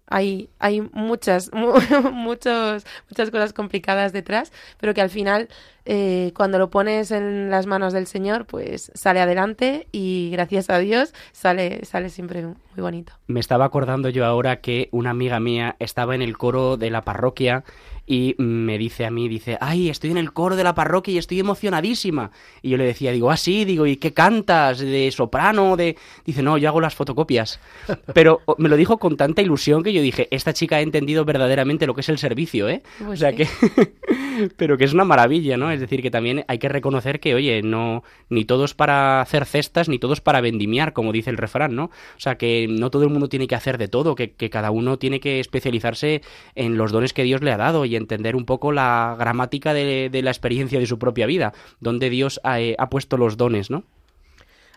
[0.09, 5.49] hay, hay muchas, muchos, muchas cosas complicadas detrás, pero que al final,
[5.91, 10.77] eh, cuando lo pones en las manos del Señor, pues sale adelante y gracias a
[10.77, 13.13] Dios sale, sale siempre muy bonito.
[13.25, 17.01] Me estaba acordando yo ahora que una amiga mía estaba en el coro de la
[17.01, 17.63] parroquia
[18.05, 21.19] y me dice a mí, dice, ay, estoy en el coro de la parroquia y
[21.19, 22.31] estoy emocionadísima.
[22.63, 24.79] Y yo le decía, digo, ah, sí, digo, ¿y qué cantas?
[24.79, 25.77] ¿De soprano?
[25.77, 27.59] de Dice, no, yo hago las fotocopias.
[28.15, 31.85] Pero me lo dijo con tanta ilusión que yo dije, esta chica ha entendido verdaderamente
[31.85, 32.81] lo que es el servicio, ¿eh?
[32.97, 33.47] Pues o sea que...
[34.57, 35.69] Pero que es una maravilla, ¿no?
[35.79, 39.87] Es decir, que también hay que reconocer que, oye, no, ni todos para hacer cestas,
[39.87, 41.85] ni todos para vendimiar, como dice el refrán, ¿no?
[41.85, 44.99] O sea, que no todo el mundo tiene que hacer de todo, que, cada uno
[44.99, 46.21] tiene que especializarse
[46.55, 50.09] en los dones que Dios le ha dado y entender un poco la gramática de,
[50.21, 53.85] la experiencia de su propia vida, donde Dios ha, eh, ha, puesto los dones, ¿no?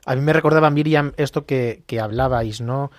[0.07, 2.93] A mí me recordaba, Miriam, esto que, que hablabais, ¿no?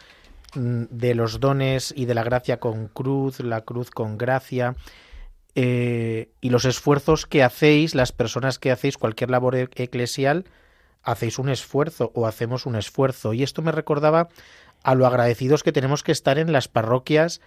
[0.56, 4.76] Mm, de los dones y de la gracia con cruz, la cruz con gracia.
[5.56, 10.46] Eh, y los esfuerzos que hacéis, las personas que hacéis cualquier labor e-, eclesial,
[11.04, 13.34] hacéis un esfuerzo o hacemos un esfuerzo.
[13.34, 14.30] Y esto me recordaba
[14.84, 17.42] a lo agradecidos que tenemos que estar en las parroquias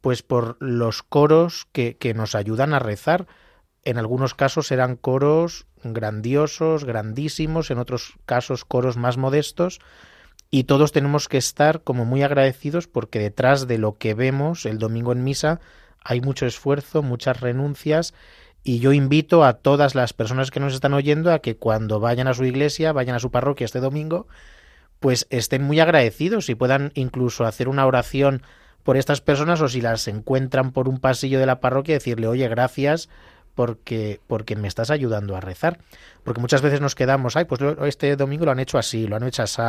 [0.00, 3.26] pues por los coros que, que nos ayudan a rezar.
[3.84, 9.80] En algunos casos eran coros grandiosos, grandísimos, en otros casos coros más modestos,
[10.50, 14.78] y todos tenemos que estar como muy agradecidos porque detrás de lo que vemos el
[14.78, 15.60] domingo en misa
[16.04, 18.14] hay mucho esfuerzo, muchas renuncias,
[18.62, 22.28] y yo invito a todas las personas que nos están oyendo a que cuando vayan
[22.28, 24.26] a su iglesia, vayan a su parroquia este domingo,
[24.98, 28.42] pues estén muy agradecidos y puedan incluso hacer una oración
[28.82, 32.48] por estas personas o si las encuentran por un pasillo de la parroquia decirle, oye,
[32.48, 33.08] gracias
[33.54, 35.78] porque, porque me estás ayudando a rezar.
[36.22, 39.22] Porque muchas veces nos quedamos, ay, pues este domingo lo han hecho así, lo han
[39.22, 39.62] hecho así,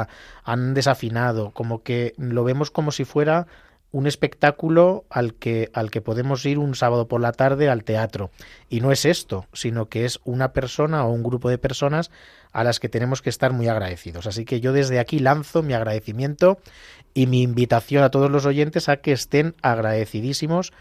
[0.43, 3.47] han desafinado, como que lo vemos como si fuera
[3.91, 8.31] un espectáculo al que, al que podemos ir un sábado por la tarde al teatro.
[8.69, 12.11] Y no es esto, sino que es una persona o un grupo de personas
[12.53, 14.27] a las que tenemos que estar muy agradecidos.
[14.27, 16.57] Así que yo desde aquí lanzo mi agradecimiento
[17.13, 20.71] y mi invitación a todos los oyentes a que estén agradecidísimos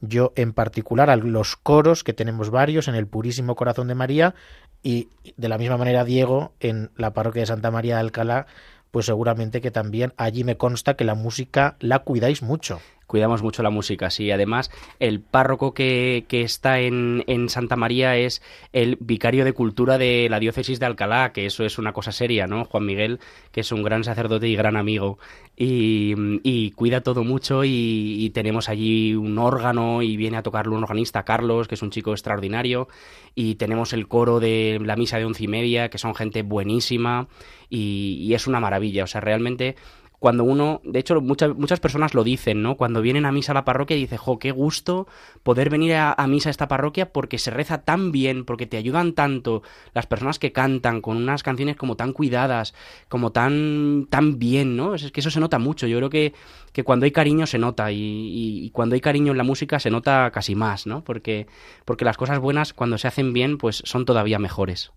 [0.00, 4.34] yo en particular a los coros que tenemos varios en el Purísimo Corazón de María
[4.82, 8.46] y de la misma manera Diego en la parroquia de Santa María de Alcalá
[8.90, 13.64] pues seguramente que también allí me consta que la música la cuidáis mucho cuidamos mucho
[13.64, 14.30] la música, sí.
[14.30, 18.42] Además, el párroco que, que está en, en, Santa María es
[18.72, 22.46] el vicario de cultura de la diócesis de Alcalá, que eso es una cosa seria,
[22.46, 22.66] ¿no?
[22.66, 23.18] Juan Miguel,
[23.50, 25.18] que es un gran sacerdote y gran amigo.
[25.56, 30.84] Y, y cuida todo mucho y, tenemos allí un órgano y viene a tocarlo un
[30.84, 32.88] organista, Carlos, que es un chico extraordinario.
[33.34, 37.26] Y tenemos el coro de la misa de once y media, que son gente buenísima
[37.70, 39.04] y, y es una maravilla.
[39.04, 39.76] O sea, realmente
[40.18, 42.76] cuando uno, de hecho muchas, muchas personas lo dicen, ¿no?
[42.76, 45.06] Cuando vienen a misa a la parroquia dice, jo, qué gusto
[45.44, 49.12] poder venir a, misa a esta parroquia porque se reza tan bien, porque te ayudan
[49.12, 49.62] tanto
[49.94, 52.74] las personas que cantan con unas canciones como tan cuidadas,
[53.08, 54.94] como tan, tan bien, ¿no?
[54.94, 56.34] Es que eso se nota mucho, yo creo que,
[56.72, 59.90] que cuando hay cariño se nota y, y, cuando hay cariño en la música se
[59.90, 61.04] nota casi más, ¿no?
[61.04, 61.46] Porque,
[61.84, 64.92] porque las cosas buenas cuando se hacen bien pues son todavía mejores.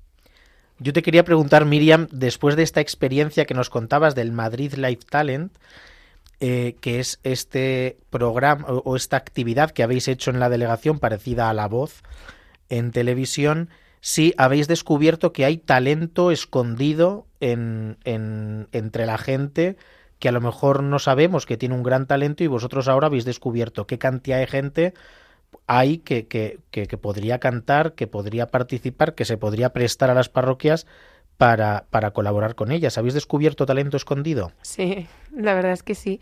[0.84, 5.04] Yo te quería preguntar, Miriam, después de esta experiencia que nos contabas del Madrid Life
[5.08, 5.54] Talent,
[6.40, 11.52] eh, que es este programa o, esta actividad que habéis hecho en la delegación parecida
[11.52, 12.02] a la voz
[12.70, 19.78] en televisión, si habéis descubierto que hay talento escondido en, en, entre la gente
[20.18, 23.26] que a lo mejor no sabemos que tiene un gran talento y vosotros ahora habéis
[23.26, 24.94] descubierto qué cantidad de gente
[25.68, 30.30] hay que, que, que, podría cantar, que podría participar, que se podría prestar a las
[30.30, 30.88] parroquias
[31.38, 32.98] para, para colaborar con ellas.
[32.98, 34.52] ¿Habéis descubierto talento escondido?
[34.62, 36.20] Sí, la verdad es que sí.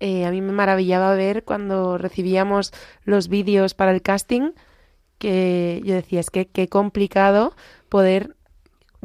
[0.00, 2.72] Eh, a mí me maravillaba ver cuando recibíamos
[3.04, 4.52] los vídeos para el casting,
[5.18, 7.54] que yo decía, es que qué complicado
[7.88, 8.35] poder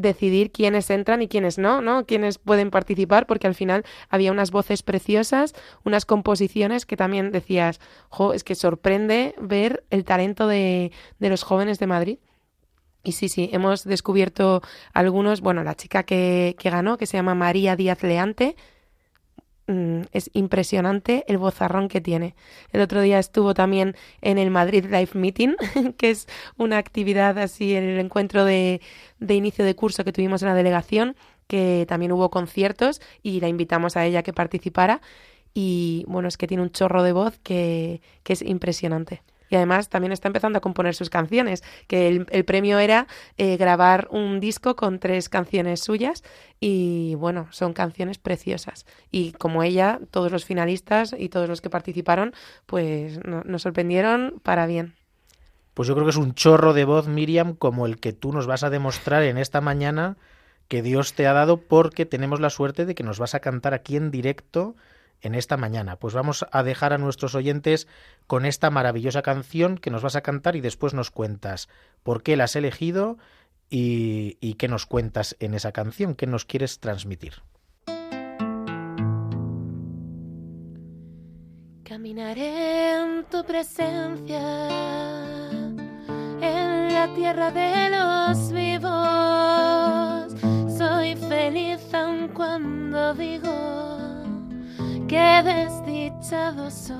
[0.01, 2.05] decidir quiénes entran y quiénes no, ¿no?
[2.05, 7.79] Quiénes pueden participar, porque al final había unas voces preciosas, unas composiciones que también decías,
[8.09, 12.17] jo, es que sorprende ver el talento de, de los jóvenes de Madrid.
[13.03, 14.61] Y sí, sí, hemos descubierto
[14.93, 18.55] algunos, bueno, la chica que, que ganó, que se llama María Díaz Leante,
[19.71, 22.35] Mm, es impresionante el bozarrón que tiene.
[22.73, 25.55] El otro día estuvo también en el Madrid Life Meeting,
[25.97, 28.81] que es una actividad así el encuentro de,
[29.19, 31.15] de inicio de curso que tuvimos en la delegación,
[31.47, 35.01] que también hubo conciertos y la invitamos a ella que participara.
[35.53, 39.89] Y bueno, es que tiene un chorro de voz que, que es impresionante y además
[39.89, 43.05] también está empezando a componer sus canciones, que el, premio era
[43.37, 46.23] eh, grabar un disco con tres canciones suyas
[46.59, 48.85] y bueno, son canciones preciosas.
[49.11, 52.33] Y como ella, todos los finalistas y todos los que participaron,
[52.65, 54.95] pues nos sorprendieron para bien.
[55.73, 58.47] Pues yo creo que es un chorro de voz, Miriam, como el que tú nos
[58.47, 60.17] vas a demostrar en esta mañana
[60.69, 63.73] que Dios te ha dado porque tenemos la suerte de que nos vas a cantar
[63.73, 64.75] aquí en directo
[65.21, 65.97] en esta mañana.
[65.97, 67.87] Pues vamos a dejar a nuestros oyentes
[68.27, 71.69] con esta maravillosa canción que nos vas a cantar y después nos cuentas
[72.03, 73.17] por qué la has elegido
[73.69, 77.35] y, qué nos cuentas en esa canción, qué nos quieres transmitir.
[81.83, 84.67] Caminaré en tu presencia,
[86.41, 90.31] en la tierra de los vivos.
[90.77, 93.80] Soy feliz aun cuando digo
[95.11, 96.95] qué desdichado soy.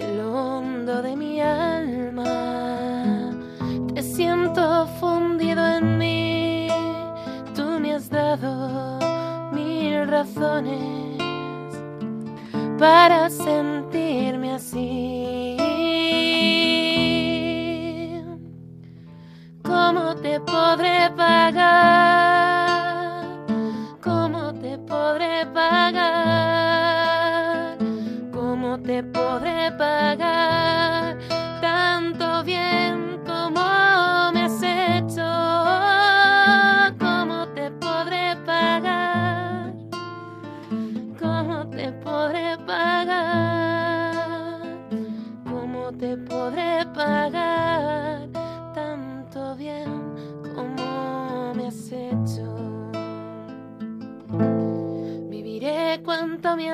[0.00, 3.30] El hondo de mi alma,
[3.94, 6.68] te siento fundido en mí.
[7.54, 8.98] Tú me has dado
[9.52, 11.22] mil razones
[12.76, 15.56] para sentirme así.
[19.62, 22.55] ¿Cómo te podré pagar?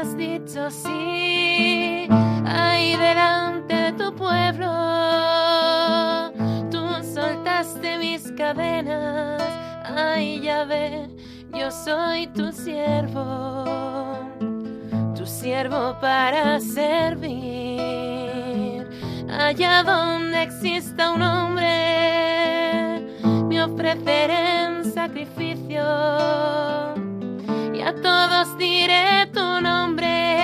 [0.03, 2.09] Has dicho sí.
[2.45, 4.69] Ahí delante de tu pueblo,
[6.71, 9.41] tú soltaste mis cadenas.
[9.85, 11.09] Ay, ya ve,
[11.53, 13.65] yo soy tu siervo,
[15.15, 17.39] tu siervo para servir.
[19.31, 23.01] Allá donde exista un hombre,
[23.49, 26.82] me ofreceré en sacrificio
[27.85, 30.42] a todos diré tu nombre.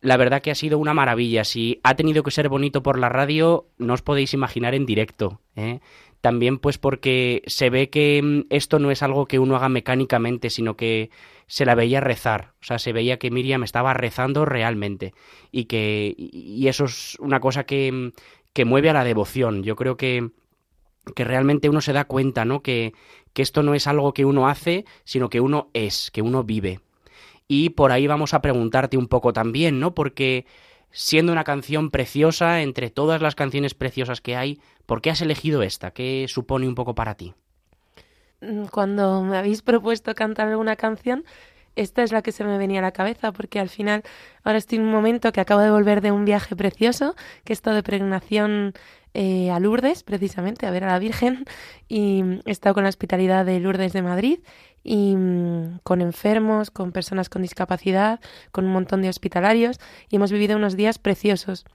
[0.00, 1.44] La verdad que ha sido una maravilla.
[1.44, 5.40] Si ha tenido que ser bonito por la radio, no os podéis imaginar en directo.
[5.56, 5.80] ¿eh?
[6.20, 10.50] También pues porque se ve que mm, esto no es algo que uno haga mecánicamente,
[10.50, 11.10] sino que
[11.48, 12.52] se la veía rezar.
[12.60, 15.14] O sea, se veía que Miriam estaba rezando realmente.
[15.50, 16.14] Y que.
[16.16, 18.12] Y eso es una cosa que,
[18.52, 19.64] que mueve a la devoción.
[19.64, 20.30] Yo creo que,
[21.16, 22.62] que realmente uno se da cuenta, ¿no?
[22.62, 22.92] Que,
[23.32, 26.80] que esto no es algo que uno hace, sino que uno es, que uno vive.
[27.48, 29.94] Y por ahí vamos a preguntarte un poco también, ¿no?
[29.94, 30.46] Porque
[30.90, 35.62] siendo una canción preciosa, entre todas las canciones preciosas que hay, ¿por qué has elegido
[35.62, 35.90] esta?
[35.90, 37.34] ¿Qué supone un poco para ti?
[38.40, 41.24] Mm, cuando me habéis propuesto cantar alguna canción,
[41.76, 44.02] esta es la que se me venía a la cabeza, porque al final
[44.42, 47.62] ahora estoy en un momento que acabo de volver de un viaje precioso, que es
[47.62, 48.72] de pregnación
[49.14, 51.44] eh, a Lourdes, precisamente, a ver a la Virgen,
[51.88, 54.40] y he estado con la hospitalidad de Lourdes de Madrid
[54.88, 58.20] y mm, con enfermos, con personas con discapacidad,
[58.52, 61.66] con un montón de hospitalarios, y hemos vivido unos días preciosos.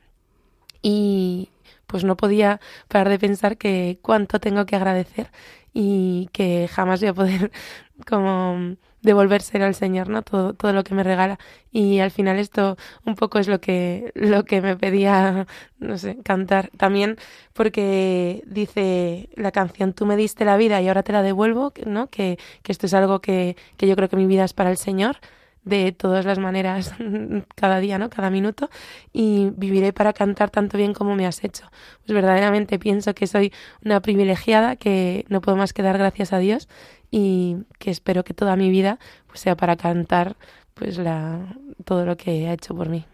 [0.82, 1.50] Y
[1.86, 5.30] pues no podía parar de pensar que cuánto tengo que agradecer
[5.76, 7.52] y que jamás voy a poder
[8.08, 10.24] como devolvérselo al Señor, ¿no?
[10.24, 11.38] Todo, todo lo que me regala.
[11.72, 15.46] Y al final esto un poco es lo que, lo que me pedía,
[15.80, 16.70] no sé, cantar.
[16.78, 17.18] También
[17.54, 22.08] porque dice la canción, tú me diste la vida y ahora te la devuelvo, ¿no?
[22.08, 24.78] Que, que esto es algo que, que yo creo que mi vida es para el
[24.78, 25.18] Señor
[25.66, 26.94] de todas las maneras
[27.56, 28.10] cada día, ¿no?
[28.10, 28.70] Cada minuto
[29.12, 31.70] y viviré para cantar tanto bien como me has hecho.
[32.06, 36.40] Pues verdaderamente pienso que soy una privilegiada, que no puedo más que dar gracias a
[36.40, 36.68] Dios
[37.16, 38.98] y que espero que toda mi vida
[39.28, 40.36] pues, sea para cantar
[40.74, 43.06] pues la todo lo que ha hecho por mí.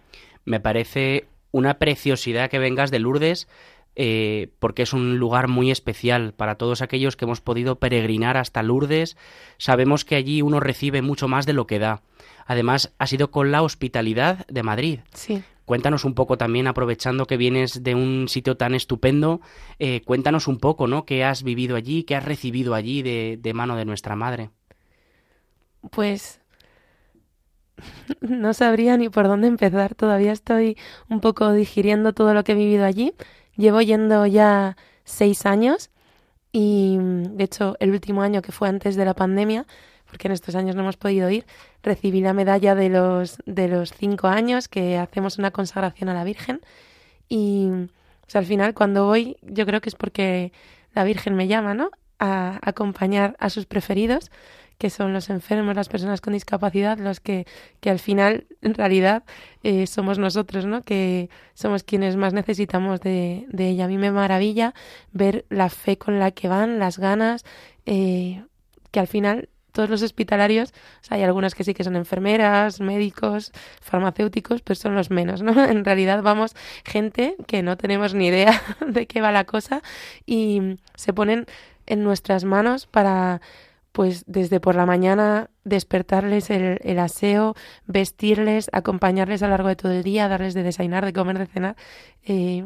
[0.46, 3.50] Me parece una preciosidad que vengas de Lourdes
[3.98, 8.64] eh, porque es un lugar muy especial para todos aquellos que hemos podido peregrinar hasta
[8.64, 9.18] Lourdes.
[9.58, 12.02] Sabemos que allí uno recibe mucho más de lo que da.
[12.46, 15.00] Además, ha sido con la hospitalidad de Madrid.
[15.14, 15.44] Sí.
[15.70, 19.40] Cuéntanos un poco también, aprovechando que vienes de un sitio tan estupendo,
[19.78, 21.06] eh, cuéntanos un poco, ¿no?
[21.06, 24.50] ¿Qué has vivido allí, qué has recibido allí de, de mano de nuestra madre?
[25.92, 26.42] Pues
[28.22, 29.94] no sabría ni por dónde empezar.
[29.94, 30.76] Todavía estoy
[31.08, 33.14] un poco digiriendo todo lo que he vivido allí.
[33.56, 35.92] Llevo yendo ya seis años
[36.52, 39.68] y, de hecho, el último año que fue antes de la pandemia,
[40.10, 41.46] porque en estos años no hemos podido ir,
[41.84, 46.24] recibí la medalla de los, de los cinco años que hacemos una consagración a la
[46.24, 46.62] Virgen
[47.28, 47.70] y
[48.34, 50.52] al final cuando voy yo creo que es porque
[50.94, 51.92] la Virgen me llama, ¿no?
[52.20, 54.32] A acompañar a sus preferidos,
[54.78, 57.46] que son los enfermos, las personas con discapacidad, los que,
[57.82, 59.24] que al final, en realidad,
[59.62, 60.82] eh, somos nosotros, ¿no?
[60.82, 63.86] Que somos quienes más necesitamos de, de ella.
[63.86, 64.74] A mí me maravilla
[65.12, 67.44] ver la fe con la que van, las ganas,
[67.86, 68.44] eh,
[68.92, 70.74] que al final todos los hospitalarios,
[71.10, 73.52] hay algunas que sí que son enfermeras, médicos,
[73.82, 75.54] farmacéuticos, pero son los menos, ¿no?
[75.70, 79.82] En realidad vamos gente que no tenemos ni idea de qué va la cosa
[80.26, 81.46] y se ponen
[81.86, 83.42] en nuestras manos para
[83.92, 87.56] pues desde por la mañana despertarles el, aseo,
[87.86, 91.48] vestirles, acompañarles a lo largo de todo el día, darles de desayunar, de comer, de
[91.48, 91.76] cenar,
[92.24, 92.64] eh,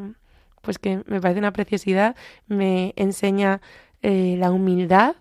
[0.61, 2.15] pues que me parece una preciosidad,
[2.47, 3.61] me enseña
[4.01, 5.15] eh, la humildad,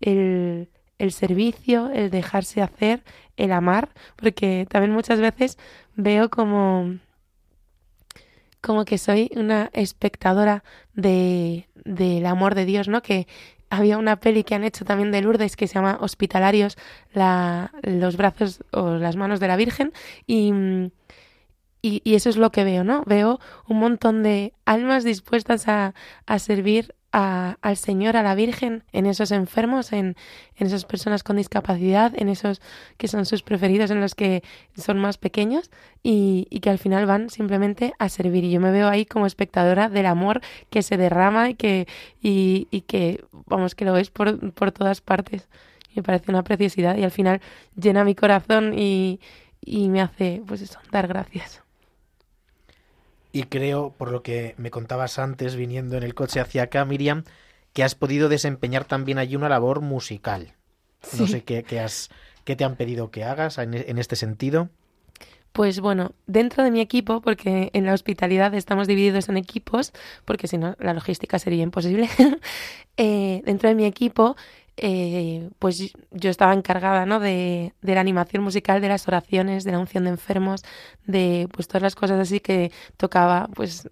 [0.00, 0.68] el,
[0.98, 3.02] el servicio, el dejarse hacer,
[3.36, 5.58] el amar, porque también muchas veces
[5.96, 6.98] veo como
[8.60, 13.02] como que soy una espectadora de del amor de Dios, ¿no?
[13.02, 13.26] Que
[13.70, 16.76] había una peli que han hecho también de Lourdes que se llama Hospitalarios,
[17.12, 19.92] la, los brazos o las manos de la Virgen
[20.26, 20.90] y
[21.80, 23.04] y, eso es lo que veo, ¿no?
[23.06, 25.94] Veo un montón de almas dispuestas a,
[26.26, 30.16] a servir a, al Señor, a la Virgen, en esos enfermos, en,
[30.56, 32.60] en, esas personas con discapacidad, en esos
[32.96, 34.42] que son sus preferidos, en los que
[34.76, 35.70] son más pequeños
[36.02, 38.44] y, y, que al final van simplemente a servir.
[38.44, 40.40] Y yo me veo ahí como espectadora del amor
[40.70, 41.86] que se derrama y que,
[42.22, 45.48] y, y que vamos, que lo ves por, por todas partes.
[45.94, 47.40] Me parece una preciosidad y al final
[47.74, 49.20] llena mi corazón y,
[49.60, 51.62] y me hace, pues eso, dar gracias.
[53.32, 57.24] Y creo, por lo que me contabas antes, viniendo en el coche hacia acá, Miriam,
[57.72, 60.54] que has podido desempeñar también allí una labor musical.
[61.02, 61.20] Sí.
[61.20, 62.08] No sé qué, qué, has,
[62.44, 64.70] qué te han pedido que hagas en, en este sentido.
[65.52, 69.92] Pues bueno, dentro de mi equipo, porque en la hospitalidad estamos divididos en equipos,
[70.24, 72.08] porque si no la logística sería imposible,
[72.96, 74.36] eh, dentro de mi equipo
[74.80, 77.20] eh, pues yo estaba encargada ¿no?
[77.20, 80.62] de, de, la animación musical, de las oraciones, de la unción de enfermos,
[81.06, 83.88] de pues todas las cosas así que tocaba pues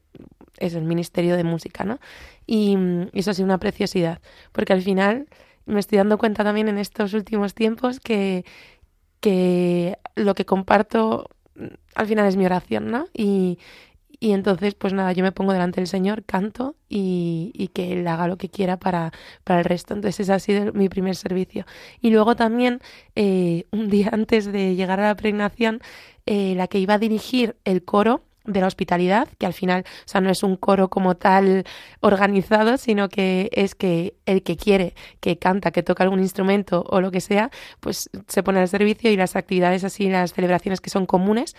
[0.58, 1.98] es el ministerio de música, ¿no?
[2.46, 2.76] Y,
[3.12, 4.20] eso ha sido una preciosidad,
[4.52, 5.28] porque al final
[5.66, 8.44] me estoy dando cuenta también en estos últimos tiempos que,
[9.20, 11.28] que lo que comparto
[11.94, 13.06] al final es mi oración, ¿no?
[13.12, 13.58] Y,
[14.26, 18.08] y entonces, pues nada, yo me pongo delante del Señor, canto y, y, que Él
[18.08, 19.12] haga lo que quiera para,
[19.44, 19.94] para el resto.
[19.94, 21.64] Entonces, ese ha sido mi primer servicio.
[22.00, 22.80] Y luego también,
[23.14, 25.80] eh, un día antes de llegar a la pregnación,
[26.26, 30.08] eh, la que iba a dirigir el coro de la hospitalidad, que al final, o
[30.08, 31.64] sea, no es un coro como tal
[32.00, 37.00] organizado, sino que es que el que quiere, que canta, que toca algún instrumento o
[37.00, 40.90] lo que sea, pues se pone al servicio y las actividades así, las celebraciones que
[40.90, 41.54] son comunes,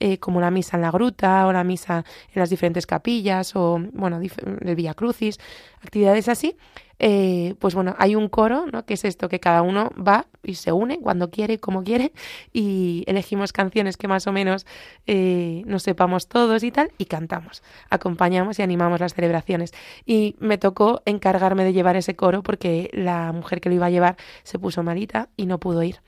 [0.00, 3.78] eh, como la misa en la gruta o la misa en las diferentes capillas o,
[3.92, 5.38] bueno, el Villa Crucis,
[5.82, 6.56] actividades así,
[7.02, 8.84] eh, pues bueno, hay un coro, ¿no?
[8.84, 12.12] Que es esto, que cada uno va y se une cuando quiere como quiere
[12.52, 14.66] y elegimos canciones que más o menos
[15.06, 19.72] eh, nos sepamos todos y tal y cantamos, acompañamos y animamos las celebraciones.
[20.04, 23.90] Y me tocó encargarme de llevar ese coro porque la mujer que lo iba a
[23.90, 26.02] llevar se puso malita y no pudo ir.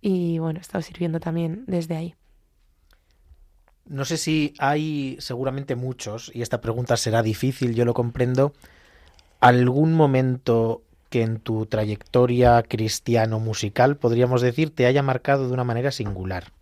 [0.00, 2.14] Y bueno, he estado sirviendo también desde ahí.
[3.84, 8.54] No sé si hay seguramente muchos, y esta pregunta será difícil, yo lo comprendo,
[9.40, 15.90] algún momento que en tu trayectoria cristiano-musical, podríamos decir, te haya marcado de una manera
[15.90, 16.52] singular.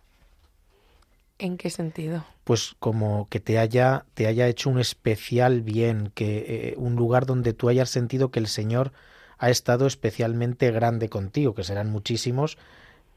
[1.37, 2.25] ¿En qué sentido?
[2.43, 7.25] Pues como que te haya, te haya hecho un especial bien, que eh, un lugar
[7.25, 8.91] donde tú hayas sentido que el Señor
[9.37, 12.57] ha estado especialmente grande contigo, que serán muchísimos,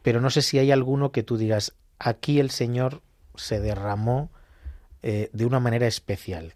[0.02, 3.02] pero no sé si hay alguno que tú digas, aquí el Señor
[3.34, 4.30] se derramó
[5.02, 6.52] eh, de una manera especial.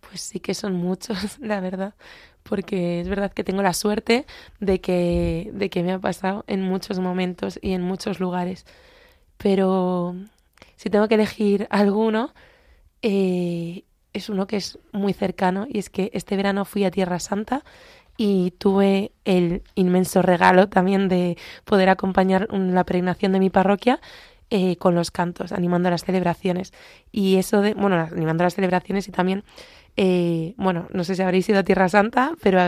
[0.00, 1.94] Pues sí que son muchos, la verdad,
[2.42, 4.26] porque es verdad que tengo la suerte
[4.58, 8.66] de que, de que me ha pasado en muchos momentos y en muchos lugares.
[9.36, 10.14] Pero
[10.76, 12.32] si tengo que elegir alguno,
[13.02, 17.18] eh, es uno que es muy cercano y es que este verano fui a Tierra
[17.20, 17.64] Santa
[18.16, 24.00] y tuve el inmenso regalo también de poder acompañar la pregnación de mi parroquia
[24.50, 26.72] eh, con los cantos, animando las celebraciones.
[27.12, 29.44] Y eso de, bueno, animando las celebraciones y también,
[30.02, 32.58] eh, bueno, no sé si habréis ido a Tierra Santa, pero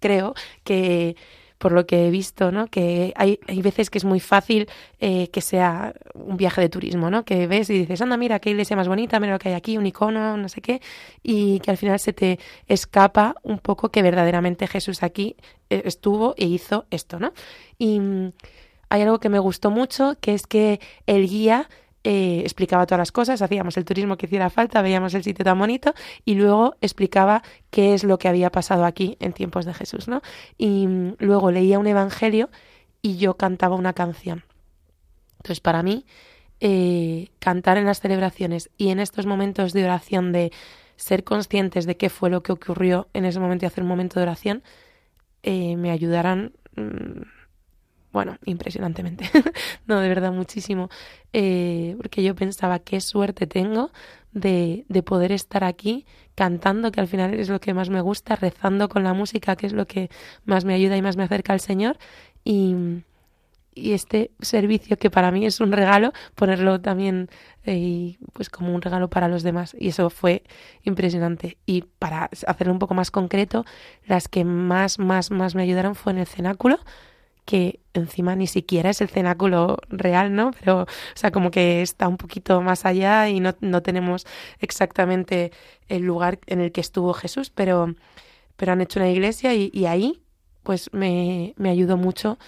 [0.00, 0.34] creo
[0.64, 1.16] que
[1.56, 2.66] por lo que he visto, ¿no?
[2.66, 4.68] Que hay, veces que es muy fácil
[5.00, 7.24] eh, que sea un viaje de turismo, ¿no?
[7.24, 9.78] Que ves y dices, anda, mira, qué iglesia más bonita, mira lo que hay aquí,
[9.78, 10.82] un icono, no sé qué,
[11.22, 15.36] y que al final se te escapa un poco que verdaderamente Jesús aquí
[15.70, 17.32] eh, estuvo e hizo esto, ¿no?
[17.78, 17.98] Y
[18.90, 21.70] hay algo que me gustó mucho, que es que el guía
[22.08, 25.58] eh, explicaba todas las cosas, hacíamos el turismo que hiciera falta, veíamos el sitio tan
[25.58, 25.92] bonito
[26.24, 30.22] y luego explicaba qué es lo que había pasado aquí en tiempos de Jesús, ¿no?
[30.56, 32.48] Y mm, luego leía un evangelio
[33.02, 34.44] y yo cantaba una canción.
[35.38, 36.06] Entonces, para mí,
[36.60, 40.52] eh, cantar en las celebraciones y en estos momentos de oración de
[40.94, 44.20] ser conscientes de qué fue lo que ocurrió en ese momento y hacer un momento
[44.20, 44.62] de oración,
[45.42, 47.22] eh, me ayudarán mmm,
[48.16, 49.28] bueno, impresionantemente,
[49.86, 50.88] no, de verdad muchísimo,
[51.34, 53.90] eh, porque yo pensaba qué suerte tengo
[54.32, 58.34] de, de, poder estar aquí cantando, que al final es lo que más me gusta,
[58.34, 60.08] rezando con la música, que es lo que
[60.46, 61.98] más me ayuda y más me acerca al Señor,
[62.42, 62.74] y,
[63.74, 67.28] y este servicio que para mí es un regalo, ponerlo también
[67.66, 70.42] eh, pues como un regalo para los demás, y eso fue
[70.84, 71.58] impresionante.
[71.66, 73.66] Y para hacerlo un poco más concreto,
[74.06, 76.78] las que más, más, más me ayudaron fue en el cenáculo,
[77.46, 80.50] que encima ni siquiera es el cenáculo real, ¿no?
[80.58, 84.26] Pero, o sea, como que está un poquito más allá y no, no tenemos
[84.60, 85.52] exactamente
[85.88, 87.94] el lugar en el que estuvo Jesús, pero,
[88.56, 90.22] pero han hecho una iglesia y, ahí,
[90.64, 92.38] pues me, me ayudó mucho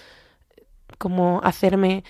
[0.97, 2.03] como hacerme,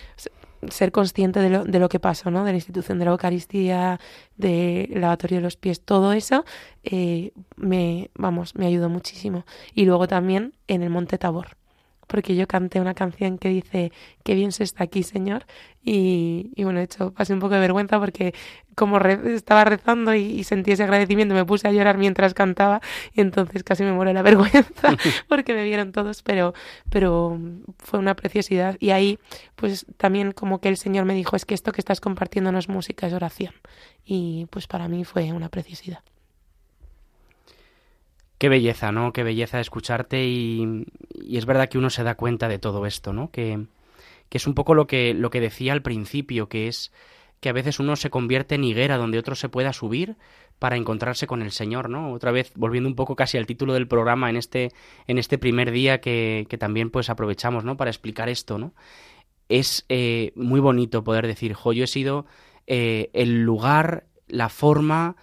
[0.69, 2.43] ser consciente de lo, de lo que pasó, ¿no?
[2.43, 3.99] De la institución de la Eucaristía,
[4.35, 6.43] del lavatorio de los pies, todo eso,
[6.83, 9.45] eh, me, vamos, me ayudó muchísimo.
[9.75, 11.58] Y luego también en el Monte Tabor
[12.09, 13.91] porque yo canté una canción que dice,
[14.23, 15.45] qué bien se está aquí, Señor.
[15.83, 18.33] Y, y bueno, de hecho, pasé un poco de vergüenza porque
[18.75, 22.81] como estaba rezando y, sentí ese agradecimiento, me puse a llorar mientras cantaba
[23.13, 24.95] y entonces casi me muere la vergüenza
[25.27, 26.53] porque me vieron todos, pero,
[26.89, 27.37] pero
[27.77, 28.75] fue una preciosidad.
[28.79, 29.19] Y ahí,
[29.55, 32.57] pues también como que el Señor me dijo, es que esto que estás compartiendo no
[32.57, 33.53] es música, es oración.
[34.03, 35.99] Y pues para mí fue una preciosidad.
[38.39, 39.11] Qué belleza, ¿no?
[39.11, 40.85] Qué belleza escucharte y,
[41.29, 43.31] es verdad que uno se da cuenta de todo esto, ¿no?
[43.31, 43.65] Que,
[44.31, 46.93] es un poco lo que, lo que decía al principio, que es
[47.41, 50.15] que a veces uno se convierte en higuera donde otro se pueda subir
[50.57, 52.13] para encontrarse con el Señor, ¿no?
[52.13, 54.71] Otra vez volviendo un poco casi al título del programa en este,
[55.07, 57.75] en este primer día que, que también pues aprovechamos, ¿no?
[57.75, 58.73] Para explicar esto, ¿no?
[59.49, 62.25] Es eh, muy bonito poder decir, jo, yo he sido
[62.67, 65.17] eh, el lugar, la forma,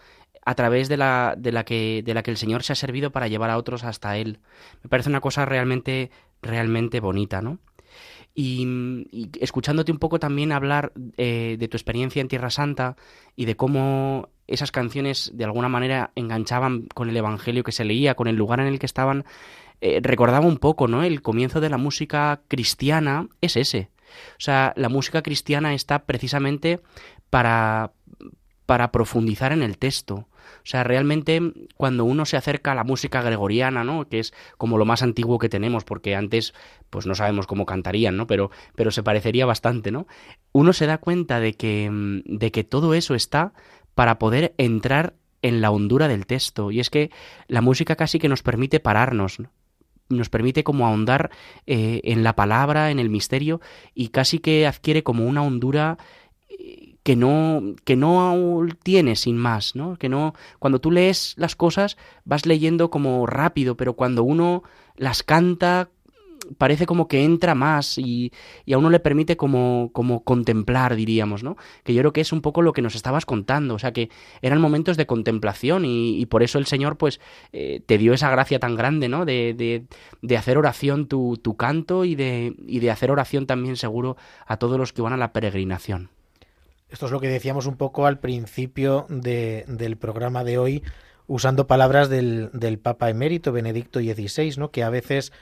[0.46, 3.10] a través de la, de la que de la que el Señor se ha servido
[3.10, 4.38] para llevar a otros hasta él.
[4.82, 7.58] Me parece una cosa realmente realmente bonita, ¿no?
[8.32, 12.96] Y, escuchándote un poco también hablar eh, de tu experiencia en Tierra Santa
[13.34, 18.14] y de cómo esas canciones de alguna manera enganchaban con el Evangelio que se leía,
[18.14, 19.24] con el lugar en el que estaban,
[19.80, 21.02] eh, recordaba un poco, ¿no?
[21.02, 23.88] El comienzo de la música cristiana es ese.
[24.32, 26.80] O sea, la música cristiana está precisamente
[27.30, 27.92] para,
[28.66, 30.28] para profundizar en el texto,
[30.58, 31.40] o sea, realmente
[31.76, 34.08] cuando uno se acerca a la música gregoriana, ¿no?
[34.08, 36.54] Que es como lo más antiguo que tenemos, porque antes,
[36.90, 38.26] pues no sabemos cómo cantarían, ¿no?
[38.26, 40.06] Pero, pero se parecería bastante, ¿no?
[40.52, 41.90] Uno se da cuenta de que,
[42.24, 43.52] de que todo eso está
[43.94, 46.70] para poder entrar en la hondura del texto.
[46.70, 47.10] Y es que
[47.48, 49.38] la música casi que nos permite pararnos,
[50.08, 51.30] nos permite como ahondar
[51.66, 53.60] eh, en la palabra, en el misterio,
[53.94, 55.98] y casi que adquiere como una hondura
[57.06, 59.96] que no, que no tiene sin más, ¿no?
[59.96, 64.64] Que no, cuando tú lees las cosas vas leyendo como rápido, pero cuando uno
[64.96, 65.88] las canta
[66.58, 68.32] parece como que entra más y,
[68.64, 71.56] y a uno le permite como, como contemplar, diríamos, ¿no?
[71.84, 74.10] Que yo creo que es un poco lo que nos estabas contando, o sea que
[74.42, 77.20] eran momentos de contemplación y, por eso el Señor pues
[77.52, 79.24] eh, te dio esa gracia tan grande, ¿no?
[79.24, 79.84] De, de,
[80.22, 84.56] de hacer oración tu, tu canto y de, y de hacer oración también seguro a
[84.56, 86.10] todos los que van a la peregrinación.
[86.90, 90.82] Esto es lo que decíamos un poco al principio de, del programa de hoy,
[91.26, 94.70] usando palabras del, del, Papa emérito Benedicto XVI, ¿no?
[94.70, 95.32] que a veces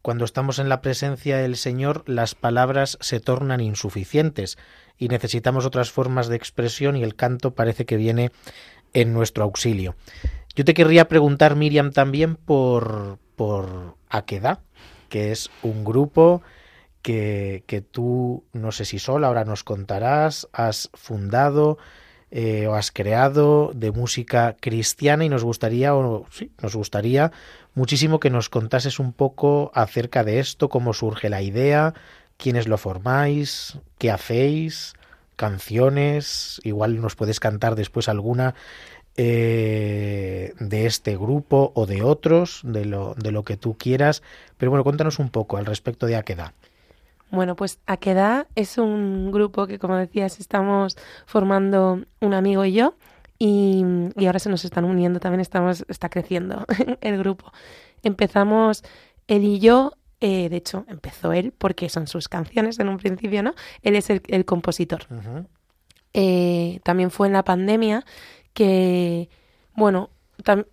[0.00, 4.58] cuando estamos en la presencia del Señor las palabras se tornan insuficientes
[4.98, 8.30] y necesitamos otras formas de expresión y el canto parece que viene
[8.92, 9.96] en nuestro auxilio.
[10.54, 14.60] Yo te querría preguntar, Miriam, también por, por Aqueda,
[15.08, 16.42] que es un grupo
[17.02, 21.78] que, tú, no sé si sola, ahora nos contarás, has fundado
[22.30, 27.32] eh, o has creado de música cristiana y nos gustaría, o sí, nos gustaría
[27.74, 31.94] muchísimo que nos contases un poco acerca de esto, cómo surge la idea,
[32.36, 34.94] quiénes lo formáis, qué hacéis,
[35.36, 38.54] canciones, igual nos puedes cantar después alguna
[39.16, 44.22] eh, de este grupo o de otros, de lo, de lo que tú quieras,
[44.56, 46.54] pero bueno, cuéntanos un poco al respecto de Aqueda.
[47.32, 52.94] Bueno, pues Aqueda es un grupo que, como decías, estamos formando un amigo y yo.
[53.38, 53.82] Y,
[54.18, 56.66] ahora se nos están uniendo, también estamos, está creciendo
[57.00, 57.50] el grupo.
[58.02, 58.84] Empezamos
[59.28, 63.42] él y yo, eh, de hecho, empezó él porque son sus canciones en un principio,
[63.42, 63.54] ¿no?
[63.80, 65.06] Él es el, compositor.
[66.12, 68.04] Eh, también fue en la pandemia
[68.52, 69.30] que,
[69.74, 70.10] bueno,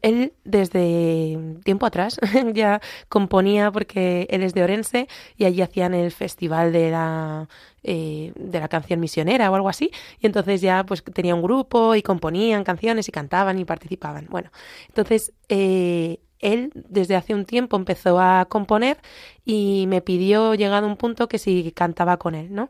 [0.01, 2.19] él desde tiempo atrás
[2.53, 5.07] ya componía porque él es de Orense
[5.37, 7.47] y allí hacían el festival de la
[7.83, 9.91] eh, de la canción misionera o algo así.
[10.19, 14.27] Y entonces ya pues tenía un grupo y componían canciones y cantaban y participaban.
[14.29, 14.51] Bueno
[14.87, 18.97] entonces eh, él desde hace un tiempo empezó a componer
[19.45, 22.69] y me pidió llegado un punto que si cantaba con él no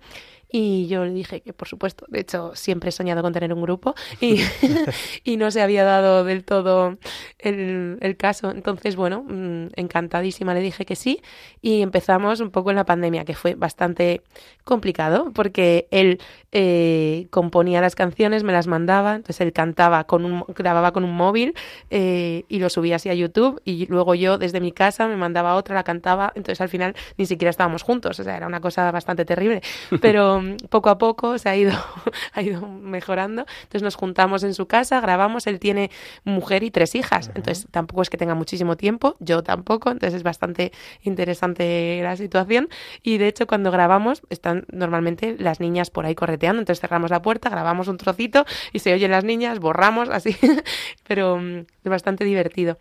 [0.52, 3.62] y yo le dije que, por supuesto, de hecho, siempre he soñado con tener un
[3.62, 4.42] grupo y,
[5.24, 6.98] y no se había dado del todo
[7.38, 8.52] el, el, caso.
[8.52, 11.22] Entonces, bueno, mm, encantadísima le dije que sí
[11.62, 14.22] y empezamos un poco en la pandemia, que fue bastante
[14.64, 16.20] complicado porque él
[16.52, 21.16] eh, componía las canciones, me las mandaba, entonces él cantaba con un, grababa con un
[21.16, 21.54] móvil
[21.90, 25.56] eh, y lo subía así a YouTube y luego yo desde mi casa me mandaba
[25.56, 28.92] otra, la cantaba, entonces al final ni siquiera estábamos juntos, o sea, era una cosa
[28.92, 29.62] bastante terrible.
[30.02, 31.74] Pero pero poco a poco se ha ido,
[32.34, 33.46] ha ido mejorando.
[33.64, 35.92] Entonces nos juntamos en su casa, grabamos, él tiene
[36.24, 40.24] mujer y tres hijas, entonces tampoco es que tenga muchísimo tiempo, yo tampoco, entonces es
[40.24, 40.72] bastante
[41.02, 42.70] interesante la situación.
[43.04, 47.22] Y de hecho cuando grabamos están normalmente las niñas por ahí correteando, entonces cerramos la
[47.22, 50.36] puerta, grabamos un trocito y se oyen las niñas, borramos así,
[51.08, 52.78] pero mm, es bastante divertido.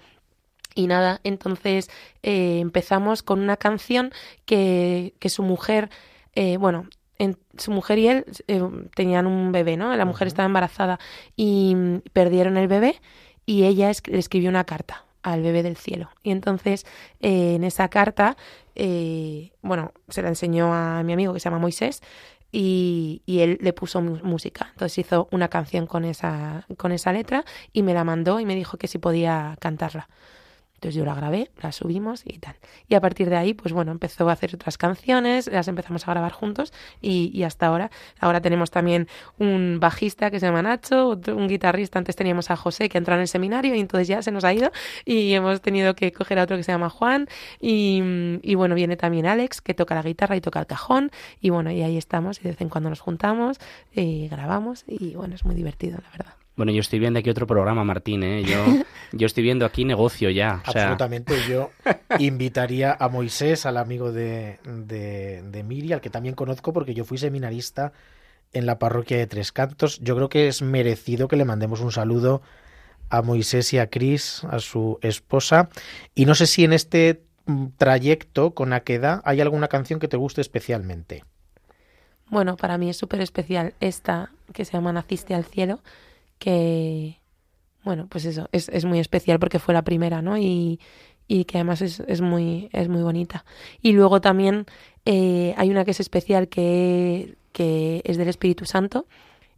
[0.74, 1.90] Y nada, entonces
[2.22, 4.12] eh, empezamos con una canción
[4.44, 5.90] que, que su mujer,
[6.34, 6.88] eh, bueno,
[7.18, 8.62] en, su mujer y él eh,
[8.94, 9.94] tenían un bebé, ¿no?
[9.96, 10.98] La mujer estaba embarazada
[11.36, 13.00] y mm, perdieron el bebé
[13.46, 16.10] y ella le escribió una carta al bebé del cielo.
[16.22, 16.86] Y entonces
[17.20, 18.36] en esa carta,
[19.62, 22.02] bueno, se la enseñó a mi amigo que se llama Moisés
[22.52, 24.68] y, y, él le puso música.
[24.72, 28.54] Entonces hizo una canción con esa, con esa letra y me la mandó y me
[28.54, 30.08] dijo que si podía cantarla.
[30.78, 32.54] Entonces yo la grabé, la subimos y tal.
[32.86, 36.12] Y a partir de ahí, pues bueno, empezó a hacer otras canciones, las empezamos a
[36.12, 37.90] grabar juntos y, hasta ahora.
[38.20, 39.08] Ahora tenemos también
[39.38, 43.22] un bajista que se llama Nacho, un guitarrista, antes teníamos a José que entró en
[43.22, 44.70] el seminario y entonces ya se nos ha ido
[45.04, 47.26] y hemos tenido que coger a otro que se llama Juan
[47.60, 48.00] y,
[48.42, 51.10] y bueno, viene también Alex que toca la guitarra y toca el cajón
[51.40, 53.58] y bueno, y ahí estamos y de vez en cuando nos juntamos
[53.92, 56.47] y grabamos y bueno, es muy divertido, la verdad.
[56.58, 58.42] Bueno, yo estoy viendo aquí otro programa, Martín, ¿eh?
[58.42, 58.64] Yo,
[59.12, 60.60] yo estoy viendo aquí negocio ya.
[60.64, 61.36] Absolutamente.
[61.48, 61.70] Yo
[62.18, 67.04] invitaría a Moisés, al amigo de, de, de Miri, al que también conozco porque yo
[67.04, 67.92] fui seminarista
[68.52, 70.00] en la parroquia de Tres Cantos.
[70.00, 72.42] Yo creo que es merecido que le mandemos un saludo
[73.08, 75.68] a Moisés y a Cris, a su esposa.
[76.16, 77.22] Y no sé si en este
[77.76, 81.22] trayecto con Aqueda hay alguna canción que te guste especialmente.
[82.26, 85.78] Bueno, para mí es súper especial esta que se llama Naciste al cielo
[86.38, 87.20] que,
[87.84, 90.38] bueno, pues eso, es, es muy especial porque fue la primera, ¿no?
[90.38, 90.80] Y,
[91.26, 93.44] y que además es, es, muy, es muy bonita.
[93.82, 94.66] Y luego también
[95.04, 99.06] eh, hay una que es especial que, que es del Espíritu Santo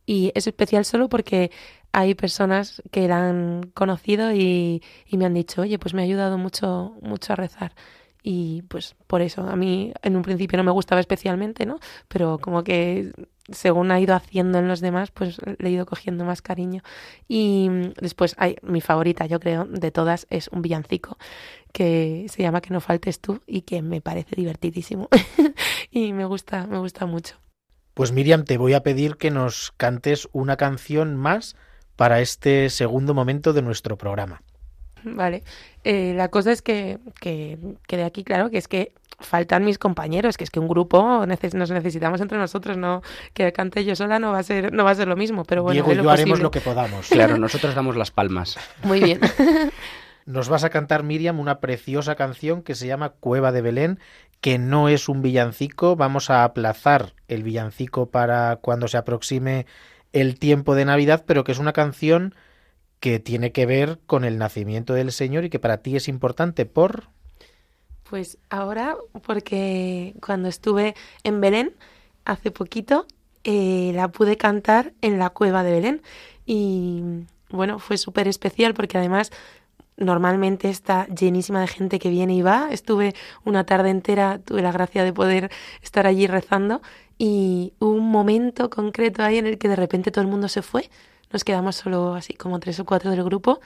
[0.07, 1.51] y es especial solo porque
[1.93, 6.05] hay personas que la han conocido y, y me han dicho, oye, pues me ha
[6.05, 7.73] ayudado mucho, mucho a rezar
[8.23, 11.79] y pues por eso a mí en un principio no me gustaba especialmente, ¿no?
[12.09, 13.13] Pero como que
[13.51, 16.83] según ha ido haciendo en los demás, pues le he ido cogiendo más cariño.
[17.29, 17.69] Y
[18.01, 21.19] después hay mi favorita, yo creo, de todas es un villancico
[21.73, 25.09] que se llama Que no faltes tú y que me parece divertidísimo
[25.91, 27.37] y me gusta, me gusta mucho.
[27.95, 31.57] Pues Miriam, te voy a pedir que nos cantes una canción más
[31.97, 34.43] para este segundo momento de nuestro programa.
[35.05, 35.43] Vale.
[35.85, 40.37] Eh, la cosa es que, que quede aquí claro que es que faltan mis compañeros,
[40.37, 43.03] que es que un grupo nos necesitamos entre nosotros, no
[43.35, 45.63] que cante yo sola no va a ser no va a ser lo mismo, pero
[45.63, 47.09] bueno, Diego y yo haremos lo que podamos.
[47.09, 48.57] Claro, nosotros damos las palmas.
[48.83, 49.21] Muy bien.
[50.27, 53.99] Nos vas a cantar Miriam una preciosa canción que se llama Cueva de Belén,
[54.41, 59.67] que no es un villancico, vamos a aplazar el villancico para cuando se aproxime
[60.13, 62.35] el tiempo de Navidad, pero que es una canción
[63.01, 66.67] que tiene que ver con el nacimiento del Señor y que para ti es importante
[66.67, 67.09] por...
[68.09, 70.95] Pues ahora, porque cuando estuve
[71.25, 71.75] en Belén
[72.25, 73.07] hace poquito,
[73.45, 76.03] eh, la pude cantar en la cueva de Belén
[76.45, 77.03] y
[77.51, 79.31] bueno, fue súper especial porque además
[79.97, 82.69] normalmente está llenísima de gente que viene y va.
[82.71, 85.51] Estuve una tarde entera, tuve la gracia de poder
[85.83, 86.83] estar allí rezando
[87.17, 90.63] y hubo un momento concreto ahí en el que de repente todo el mundo se
[90.63, 90.91] fue
[91.33, 93.61] nos quedamos solo así como tres o cuatro del grupo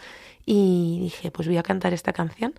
[0.44, 2.54] y dije, pues voy a cantar esta canción.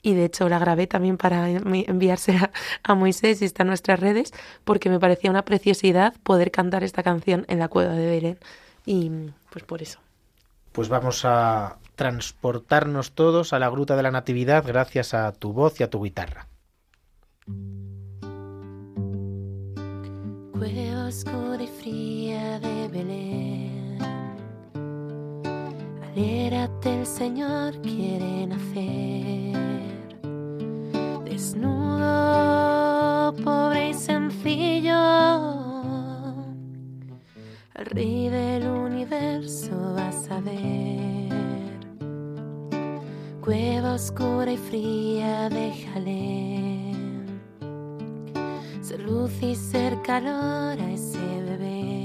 [0.00, 2.50] Y de hecho la grabé también para enviársela
[2.82, 4.32] a Moisés y está en nuestras redes
[4.64, 8.38] porque me parecía una preciosidad poder cantar esta canción en la cueva de Belén.
[8.86, 9.10] Y
[9.50, 9.98] pues por eso.
[10.72, 15.80] Pues vamos a transportarnos todos a la Gruta de la Natividad gracias a tu voz
[15.80, 16.46] y a tu guitarra.
[20.52, 23.67] Cueva oscura y fría de Belén
[26.18, 29.54] Mírate, el Señor quiere nacer.
[31.24, 32.12] Desnudo,
[33.44, 34.96] pobre y sencillo,
[37.74, 41.78] al rey del universo vas a ver.
[43.40, 46.96] Cueva oscura y fría, déjale
[48.82, 51.97] ser luz y ser calor a ese bebé.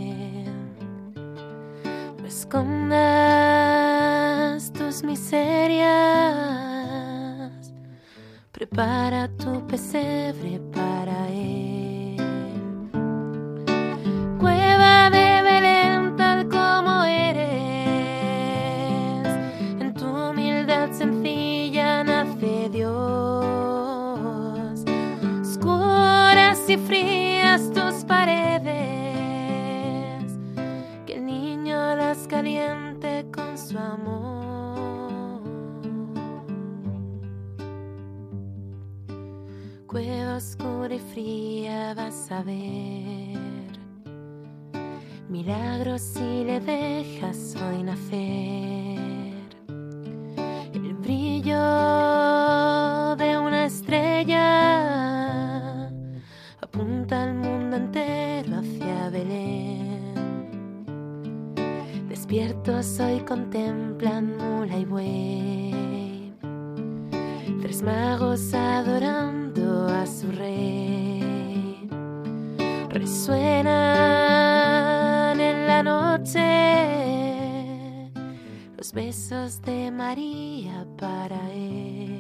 [2.24, 2.94] No escondas
[5.04, 5.92] miserias.
[8.54, 11.73] Prepara tu pesebre para él.
[33.56, 35.42] Su amor.
[39.88, 43.74] Cueva oscura y fría vas a ver
[45.30, 49.00] milagros si le dejas hoy nacer.
[50.74, 51.56] El brillo
[53.16, 54.42] de una estrella
[56.62, 59.73] apunta al mundo entero hacia Belén.
[62.34, 66.34] Despiertos hoy contemplan mula y buey.
[67.62, 71.88] Tres magos adorando a su rey.
[72.90, 73.70] Resuenan
[75.40, 76.42] en la noche
[78.78, 82.13] los besos de María para él.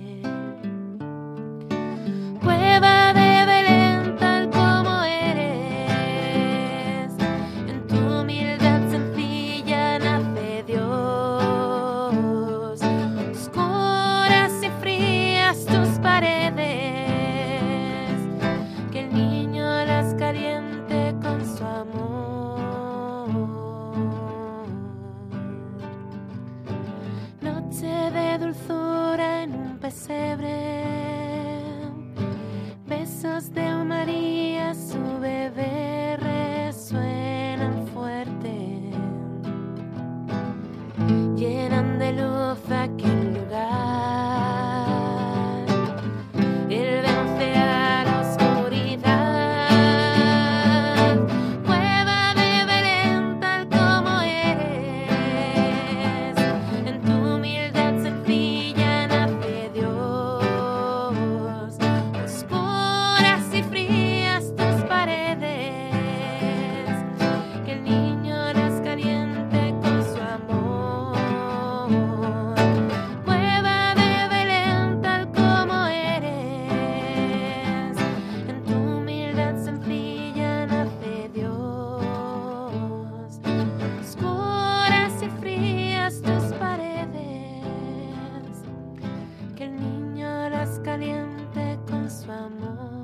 [90.79, 93.03] Caliente con su amor.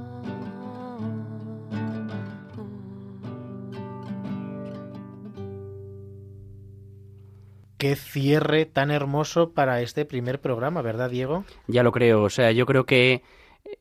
[7.78, 11.46] Qué cierre tan hermoso para este primer programa, ¿verdad, Diego?
[11.68, 13.24] Ya lo creo, o sea, yo creo que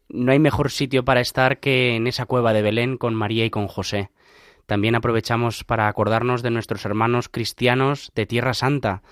[0.09, 3.51] no hay mejor sitio para estar que en esa cueva de Belén con María y
[3.51, 4.11] con José.
[4.67, 9.03] También aprovechamos para acordarnos de nuestros hermanos cristianos de Tierra Santa,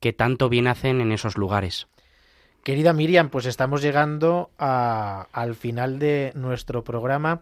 [0.00, 1.88] que tanto bien hacen en esos lugares.
[2.64, 7.40] Querida Miriam, pues estamos llegando a- al final de nuestro programa,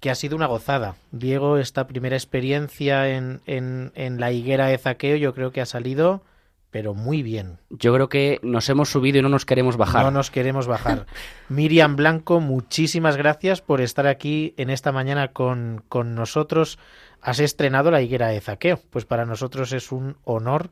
[0.00, 0.94] que ha sido una gozada.
[1.10, 5.66] Diego, esta primera experiencia en, en- en la higuera de Zaqueo, yo creo que ha
[5.66, 6.22] salido,
[6.70, 7.58] pero muy bien.
[7.70, 10.04] Yo creo que nos hemos subido y no nos queremos bajar.
[10.04, 11.06] No nos queremos bajar.
[11.48, 16.78] Miriam Blanco, muchísimas gracias por estar aquí en esta mañana con, con nosotros.
[17.20, 18.80] Has estrenado la higuera de Zaqueo.
[18.90, 20.70] Pues para nosotros es un honor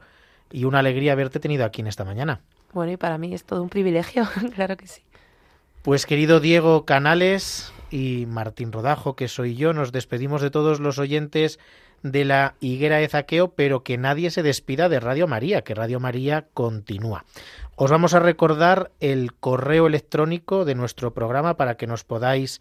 [0.51, 2.41] y una alegría haberte tenido aquí en esta mañana.
[2.73, 5.03] Bueno, y para mí es todo un privilegio, claro que sí.
[5.83, 10.99] Pues querido Diego Canales y Martín Rodajo, que soy yo, nos despedimos de todos los
[10.99, 11.59] oyentes
[12.03, 16.01] de la higuera de Zaqueo, pero que nadie se despida de Radio María, que Radio
[16.01, 17.25] María continúa.
[17.77, 22.61] Os vamos a recordar el correo electrónico de nuestro programa para que nos podáis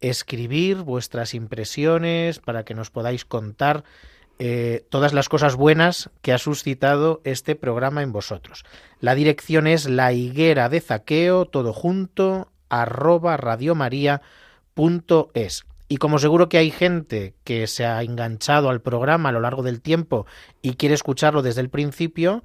[0.00, 3.84] escribir vuestras impresiones, para que nos podáis contar
[4.38, 8.64] eh, todas las cosas buenas que ha suscitado este programa en vosotros.
[9.00, 15.64] La dirección es la higuera de zaqueo, todo junto, arroba radiomaria.es.
[15.88, 19.62] Y como seguro que hay gente que se ha enganchado al programa a lo largo
[19.62, 20.26] del tiempo
[20.62, 22.44] y quiere escucharlo desde el principio,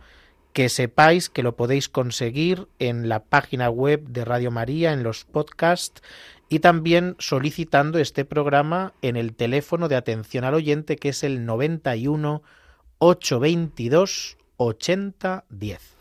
[0.54, 5.26] que sepáis que lo podéis conseguir en la página web de Radio María, en los
[5.26, 6.02] podcasts
[6.54, 11.48] y también solicitando este programa en el teléfono de atención al oyente que es el
[11.48, 12.44] 91
[13.00, 15.98] 822 8010.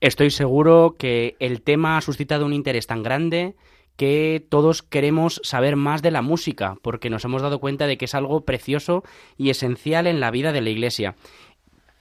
[0.00, 3.54] Estoy seguro que el tema ha suscitado un interés tan grande
[3.94, 8.06] que todos queremos saber más de la música, porque nos hemos dado cuenta de que
[8.06, 9.04] es algo precioso
[9.36, 11.14] y esencial en la vida de la Iglesia.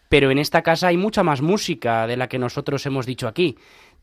[0.10, 3.56] Pero en esta casa hay mucha más música de la que nosotros hemos dicho aquí.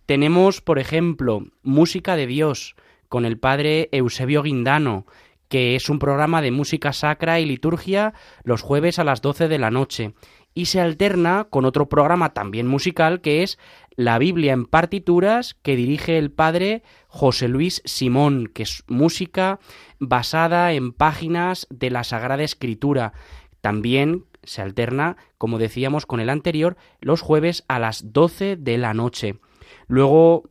[0.06, 2.76] Tenemos, por ejemplo, Música de Dios
[3.10, 5.04] con el padre Eusebio Guindano,
[5.48, 9.58] que es un programa de música sacra y liturgia los jueves a las 12 de
[9.58, 10.14] la noche.
[10.54, 13.58] Y se alterna con otro programa también musical que es
[13.96, 19.58] La Biblia en partituras que dirige el padre José Luis Simón, que es música
[19.98, 23.12] basada en páginas de la Sagrada Escritura.
[23.60, 28.94] También se alterna, como decíamos, con el anterior, los jueves a las 12 de la
[28.94, 29.40] noche.
[29.88, 30.48] Luego,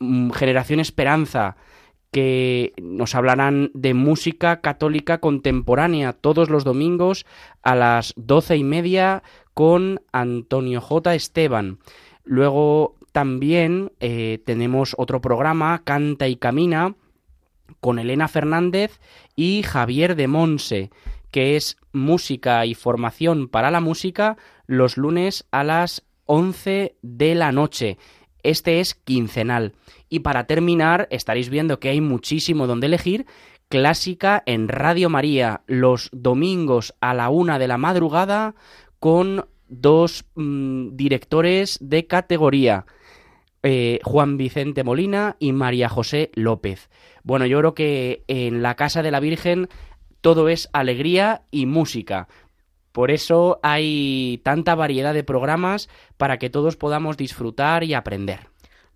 [0.00, 1.56] mm, Generación Esperanza,
[2.14, 7.26] que nos hablarán de música católica contemporánea todos los domingos
[7.64, 11.12] a las doce y media con Antonio J.
[11.16, 11.80] Esteban.
[12.22, 16.94] Luego también eh, tenemos otro programa, Canta y Camina,
[17.80, 19.00] con Elena Fernández
[19.34, 20.90] y Javier de Monse,
[21.32, 24.36] que es música y formación para la música
[24.68, 27.98] los lunes a las 11 de la noche.
[28.44, 29.72] Este es quincenal.
[30.08, 33.26] Y para terminar, estaréis viendo que hay muchísimo donde elegir.
[33.68, 38.54] Clásica en Radio María, los domingos a la una de la madrugada,
[39.00, 42.86] con dos mm, directores de categoría.
[43.62, 46.90] Eh, Juan Vicente Molina y María José López.
[47.22, 49.68] Bueno, yo creo que en la Casa de la Virgen
[50.20, 52.28] todo es alegría y música.
[52.94, 58.50] Por eso hay tanta variedad de programas para que todos podamos disfrutar y aprender.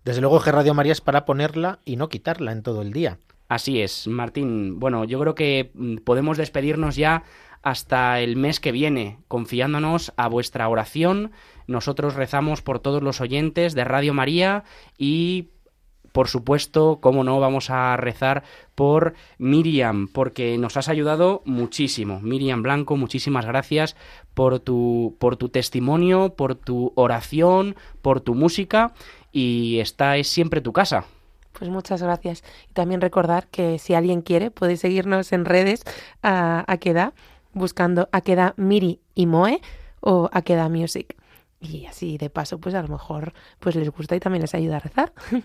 [0.05, 3.17] Desde luego que Radio María es para ponerla y no quitarla en todo el día.
[3.49, 4.79] Así es, Martín.
[4.79, 7.23] Bueno, yo creo que mm, podemos despedirnos ya
[7.61, 11.33] hasta el mes que viene, confiándonos a vuestra oración.
[11.67, 14.63] Nosotros rezamos por todos los oyentes de Radio María
[14.97, 15.49] y
[16.11, 18.43] por supuesto, cómo no, vamos a rezar
[18.75, 22.19] por Miriam, porque nos has ayudado muchísimo.
[22.21, 23.95] Miriam Blanco, muchísimas gracias
[24.33, 28.93] por tu, por tu testimonio, por tu oración, por tu música,
[29.31, 31.05] y esta es siempre tu casa.
[31.53, 32.43] Pues muchas gracias.
[32.69, 35.83] Y también recordar que si alguien quiere, puede seguirnos en redes
[36.23, 37.13] a Aqueda,
[37.53, 39.61] buscando Aqueda Miri y Moe
[39.99, 41.15] o Aqueda Music.
[41.59, 44.77] Y así de paso, pues a lo mejor pues les gusta y también les ayuda
[44.77, 45.13] a rezar.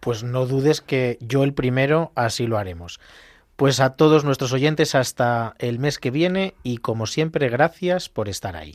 [0.00, 3.00] Pues no dudes que yo el primero así lo haremos.
[3.56, 8.28] Pues a todos nuestros oyentes hasta el mes que viene y como siempre gracias por
[8.28, 8.74] estar ahí.